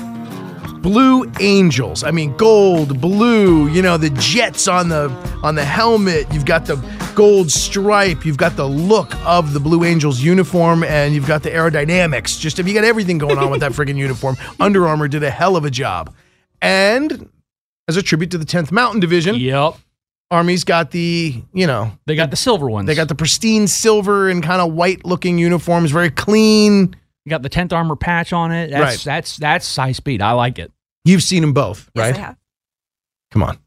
Blue 0.84 1.24
Angels. 1.40 2.04
I 2.04 2.10
mean 2.10 2.36
gold, 2.36 3.00
blue, 3.00 3.68
you 3.68 3.80
know, 3.80 3.96
the 3.96 4.10
jets 4.10 4.68
on 4.68 4.90
the 4.90 5.08
on 5.42 5.54
the 5.54 5.64
helmet. 5.64 6.26
You've 6.30 6.44
got 6.44 6.66
the 6.66 6.76
gold 7.14 7.50
stripe, 7.50 8.26
you've 8.26 8.36
got 8.36 8.54
the 8.56 8.68
look 8.68 9.14
of 9.24 9.54
the 9.54 9.60
Blue 9.60 9.82
Angels 9.84 10.20
uniform 10.20 10.84
and 10.84 11.14
you've 11.14 11.26
got 11.26 11.42
the 11.42 11.48
aerodynamics. 11.50 12.38
Just 12.38 12.58
if 12.58 12.68
you 12.68 12.74
got 12.74 12.84
everything 12.84 13.16
going 13.16 13.38
on 13.38 13.50
with 13.50 13.60
that 13.60 13.72
friggin' 13.72 13.96
uniform. 13.96 14.36
Under 14.60 14.86
Armour 14.86 15.08
did 15.08 15.22
a 15.22 15.30
hell 15.30 15.56
of 15.56 15.64
a 15.64 15.70
job. 15.70 16.14
And 16.60 17.30
as 17.88 17.96
a 17.96 18.02
tribute 18.02 18.30
to 18.32 18.38
the 18.38 18.44
10th 18.44 18.70
Mountain 18.70 19.00
Division, 19.00 19.36
yep. 19.36 19.76
Army's 20.30 20.64
got 20.64 20.90
the, 20.90 21.42
you 21.54 21.66
know, 21.66 21.92
They 22.04 22.14
got 22.14 22.28
the 22.30 22.36
silver 22.36 22.68
ones. 22.68 22.86
they 22.86 22.94
got 22.94 23.08
the 23.08 23.14
pristine 23.14 23.68
silver 23.68 24.28
and 24.28 24.42
kind 24.42 24.60
of 24.60 24.74
white 24.74 25.06
looking 25.06 25.38
uniforms, 25.38 25.92
very 25.92 26.10
clean. 26.10 26.94
You 27.24 27.30
got 27.30 27.42
the 27.42 27.48
10th 27.50 27.72
armor 27.72 27.96
patch 27.96 28.32
on 28.32 28.52
it. 28.52 28.70
That's 28.70 28.80
Right. 29.06 29.14
that's 29.14 29.36
that's 29.38 29.76
high 29.76 29.92
speed. 29.92 30.20
I 30.22 30.32
like 30.32 30.58
it. 30.58 30.70
You've 31.04 31.22
seen 31.22 31.40
them 31.42 31.52
both, 31.52 31.90
Yes, 31.94 32.02
right? 32.02 32.14
I 32.16 32.18
have. 32.18 32.36
Come 33.30 33.42
on. 33.44 33.58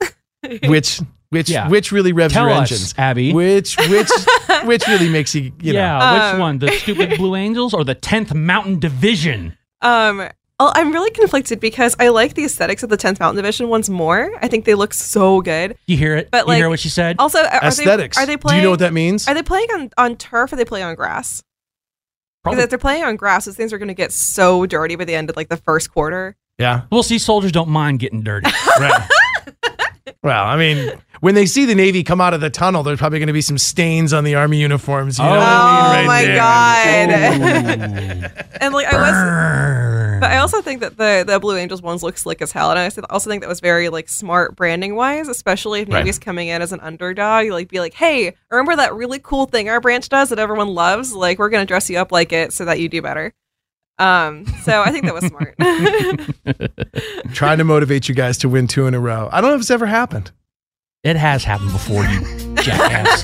which 0.68 1.00
which 1.30 1.48
Yeah. 1.50 1.68
which 1.68 1.92
really 1.92 2.12
revs 2.12 2.34
Tell 2.34 2.44
your 2.48 2.54
us, 2.54 2.70
engines? 2.70 2.94
Abby. 2.98 3.32
Which 3.32 3.76
which 3.88 4.08
which 4.64 4.86
really 4.86 5.08
makes 5.08 5.34
you 5.34 5.52
you 5.60 5.72
yeah, 5.74 5.98
know 5.98 6.12
which 6.14 6.22
Um, 6.34 6.38
one? 6.40 6.58
The 6.58 6.70
stupid 6.78 7.16
Blue 7.16 7.34
Angels 7.34 7.72
or 7.74 7.84
the 7.84 7.94
10th 7.94 8.34
Mountain 8.34 8.80
Division? 8.80 9.56
Um, 9.80 10.18
well, 10.60 10.72
I'm 10.74 10.92
really 10.92 11.10
conflicted 11.10 11.60
because 11.60 11.96
I 11.98 12.08
like 12.08 12.34
the 12.34 12.44
aesthetics 12.44 12.82
of 12.82 12.88
the 12.90 12.96
10th 12.96 13.18
Mountain 13.18 13.36
Division 13.36 13.68
ones 13.68 13.90
more. 13.90 14.30
I 14.40 14.48
think 14.48 14.64
they 14.66 14.74
look 14.74 14.94
so 14.94 15.40
good. 15.40 15.76
You 15.86 15.96
hear 15.96 16.16
it? 16.16 16.30
But 16.30 16.42
you 16.44 16.48
like, 16.48 16.56
hear 16.58 16.68
what 16.68 16.80
she 16.80 16.88
said? 16.90 17.16
Also, 17.18 17.38
are, 17.40 17.46
are 17.46 17.64
aesthetics. 17.64 18.16
They, 18.16 18.22
are 18.22 18.26
they 18.26 18.34
Do 18.34 18.38
playing? 18.38 18.58
you 18.60 18.64
know 18.64 18.70
what 18.70 18.78
that 18.78 18.92
means? 18.92 19.26
Are 19.26 19.34
they 19.34 19.42
playing 19.42 19.68
on, 19.74 19.90
on 19.98 20.16
turf 20.16 20.52
or 20.52 20.54
are 20.54 20.56
they 20.56 20.64
playing 20.64 20.86
on 20.86 20.94
grass? 20.94 21.42
Because 22.44 22.62
if 22.64 22.68
they're 22.70 22.78
playing 22.78 23.04
on 23.04 23.16
grass, 23.16 23.44
those 23.46 23.56
things 23.56 23.72
are 23.72 23.78
going 23.78 23.88
to 23.88 23.94
get 23.94 24.12
so 24.12 24.66
dirty 24.66 24.96
by 24.96 25.04
the 25.04 25.14
end 25.14 25.30
of 25.30 25.36
like 25.36 25.48
the 25.48 25.56
first 25.56 25.90
quarter. 25.92 26.36
yeah. 26.58 26.82
We'll 26.92 27.02
see. 27.02 27.18
Soldiers 27.18 27.52
don't 27.52 27.70
mind 27.70 27.98
getting 28.00 28.22
dirty. 28.22 28.50
Right. 28.80 29.08
well, 30.22 30.44
I 30.44 30.56
mean, 30.56 30.92
when 31.20 31.34
they 31.34 31.46
see 31.46 31.64
the 31.64 31.74
Navy 31.74 32.02
come 32.02 32.20
out 32.20 32.34
of 32.34 32.40
the 32.40 32.50
tunnel, 32.50 32.82
there's 32.82 32.98
probably 32.98 33.18
going 33.20 33.28
to 33.28 33.32
be 33.32 33.40
some 33.40 33.56
stains 33.58 34.12
on 34.12 34.24
the 34.24 34.34
Army 34.34 34.58
uniforms. 34.60 35.18
You 35.18 35.24
know 35.24 35.30
what 35.30 35.38
I 35.40 35.42
mean? 35.42 35.56
Oh 35.56 35.92
Right 35.92 36.06
my 36.06 36.24
there. 36.24 36.36
god! 36.36 37.10
and 38.60 38.74
like 38.74 38.86
I 38.92 38.96
was, 38.96 39.14
but 40.20 40.30
I 40.30 40.38
also 40.38 40.60
think 40.62 40.80
that 40.80 40.96
the 40.96 41.24
the 41.26 41.38
Blue 41.38 41.56
Angels 41.56 41.82
ones 41.82 42.02
look 42.02 42.16
slick 42.18 42.40
as 42.42 42.52
hell, 42.52 42.70
and 42.70 42.78
I 42.78 42.84
also- 42.84 43.02
also 43.10 43.30
think 43.30 43.42
that 43.42 43.48
was 43.48 43.60
very 43.60 43.88
like 43.88 44.08
smart 44.08 44.56
branding 44.56 44.94
wise, 44.94 45.28
especially 45.28 45.80
if 45.80 45.88
Right. 45.88 45.98
Navy's 46.00 46.18
coming 46.18 46.48
in 46.48 46.62
as 46.62 46.72
an 46.72 46.80
underdog. 46.80 47.48
Like, 47.50 47.68
be 47.68 47.80
like, 47.80 47.94
hey, 47.94 48.34
remember 48.50 48.76
that 48.76 48.94
really 48.94 49.18
cool 49.22 49.46
thing 49.46 49.68
our 49.68 49.80
branch 49.80 50.08
does 50.08 50.30
that 50.30 50.38
everyone 50.38 50.68
loves? 50.68 51.12
Like, 51.12 51.38
we're 51.38 51.48
gonna 51.50 51.66
dress 51.66 51.88
you 51.90 51.98
up 51.98 52.12
like 52.12 52.32
it 52.32 52.52
so 52.52 52.64
that 52.64 52.80
you 52.80 52.88
do 52.88 53.00
better. 53.02 53.32
Um, 53.98 54.44
so 54.64 54.82
I 54.82 54.90
think 54.90 55.04
that 55.04 55.14
was 55.14 55.24
smart. 55.26 55.54
Trying 57.34 57.58
to 57.58 57.64
motivate 57.64 58.08
you 58.08 58.14
guys 58.14 58.38
to 58.38 58.48
win 58.48 58.66
two 58.66 58.86
in 58.86 58.94
a 58.94 59.00
row. 59.00 59.28
I 59.30 59.40
don't 59.40 59.50
know 59.50 59.54
if 59.56 59.60
it's 59.60 59.70
ever 59.70 59.86
happened. 59.86 60.32
it 61.04 61.14
has 61.16 61.44
happened 61.44 61.70
before, 61.72 62.04
you 62.04 62.54
jackass. 62.62 63.22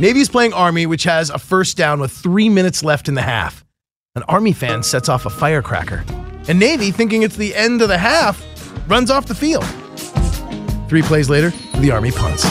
Navy's 0.00 0.30
playing 0.30 0.54
Army, 0.54 0.86
which 0.86 1.04
has 1.04 1.28
a 1.28 1.38
first 1.38 1.76
down 1.76 2.00
with 2.00 2.10
three 2.10 2.48
minutes 2.48 2.82
left 2.82 3.06
in 3.06 3.12
the 3.14 3.20
half. 3.20 3.66
An 4.14 4.22
Army 4.28 4.54
fan 4.54 4.82
sets 4.82 5.10
off 5.10 5.26
a 5.26 5.30
firecracker. 5.30 6.02
And 6.48 6.58
Navy, 6.58 6.90
thinking 6.90 7.20
it's 7.22 7.36
the 7.36 7.54
end 7.54 7.82
of 7.82 7.88
the 7.88 7.98
half, 7.98 8.42
runs 8.88 9.10
off 9.10 9.26
the 9.26 9.34
field. 9.34 9.64
Three 10.88 11.02
plays 11.02 11.28
later, 11.28 11.50
the 11.80 11.90
Army 11.90 12.12
punts. 12.12 12.44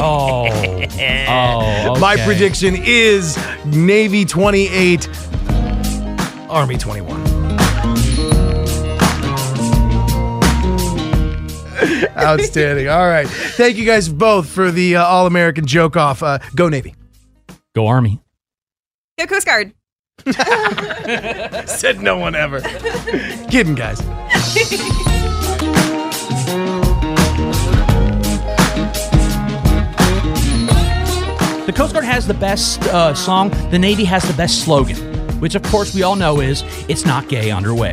Oh. 0.00 0.48
Oh, 1.30 1.98
My 2.00 2.16
prediction 2.24 2.74
is 2.76 3.38
Navy 3.66 4.24
28, 4.24 5.08
Army 6.48 6.76
21. 6.78 7.27
Outstanding. 12.16 12.88
All 12.88 13.06
right. 13.06 13.28
Thank 13.28 13.76
you 13.76 13.84
guys 13.84 14.08
both 14.08 14.48
for 14.48 14.70
the 14.70 14.96
uh, 14.96 15.04
All 15.04 15.26
American 15.26 15.66
joke 15.66 15.96
off. 15.96 16.22
Uh, 16.22 16.38
go 16.54 16.68
Navy. 16.68 16.94
Go 17.74 17.86
Army. 17.86 18.20
Go 19.18 19.26
Coast 19.26 19.46
Guard. 19.46 19.72
Said 21.68 22.00
no 22.00 22.16
one 22.16 22.34
ever. 22.34 22.60
Kidding, 23.50 23.74
guys. 23.74 24.02
The 31.68 31.74
Coast 31.74 31.92
Guard 31.92 32.06
has 32.06 32.26
the 32.26 32.32
best 32.32 32.82
uh, 32.84 33.12
song. 33.12 33.50
The 33.70 33.78
Navy 33.78 34.04
has 34.04 34.26
the 34.26 34.32
best 34.32 34.64
slogan, 34.64 34.96
which 35.38 35.54
of 35.54 35.62
course 35.64 35.94
we 35.94 36.02
all 36.02 36.16
know 36.16 36.40
is 36.40 36.64
"It's 36.88 37.04
not 37.04 37.28
gay 37.28 37.50
underway." 37.50 37.92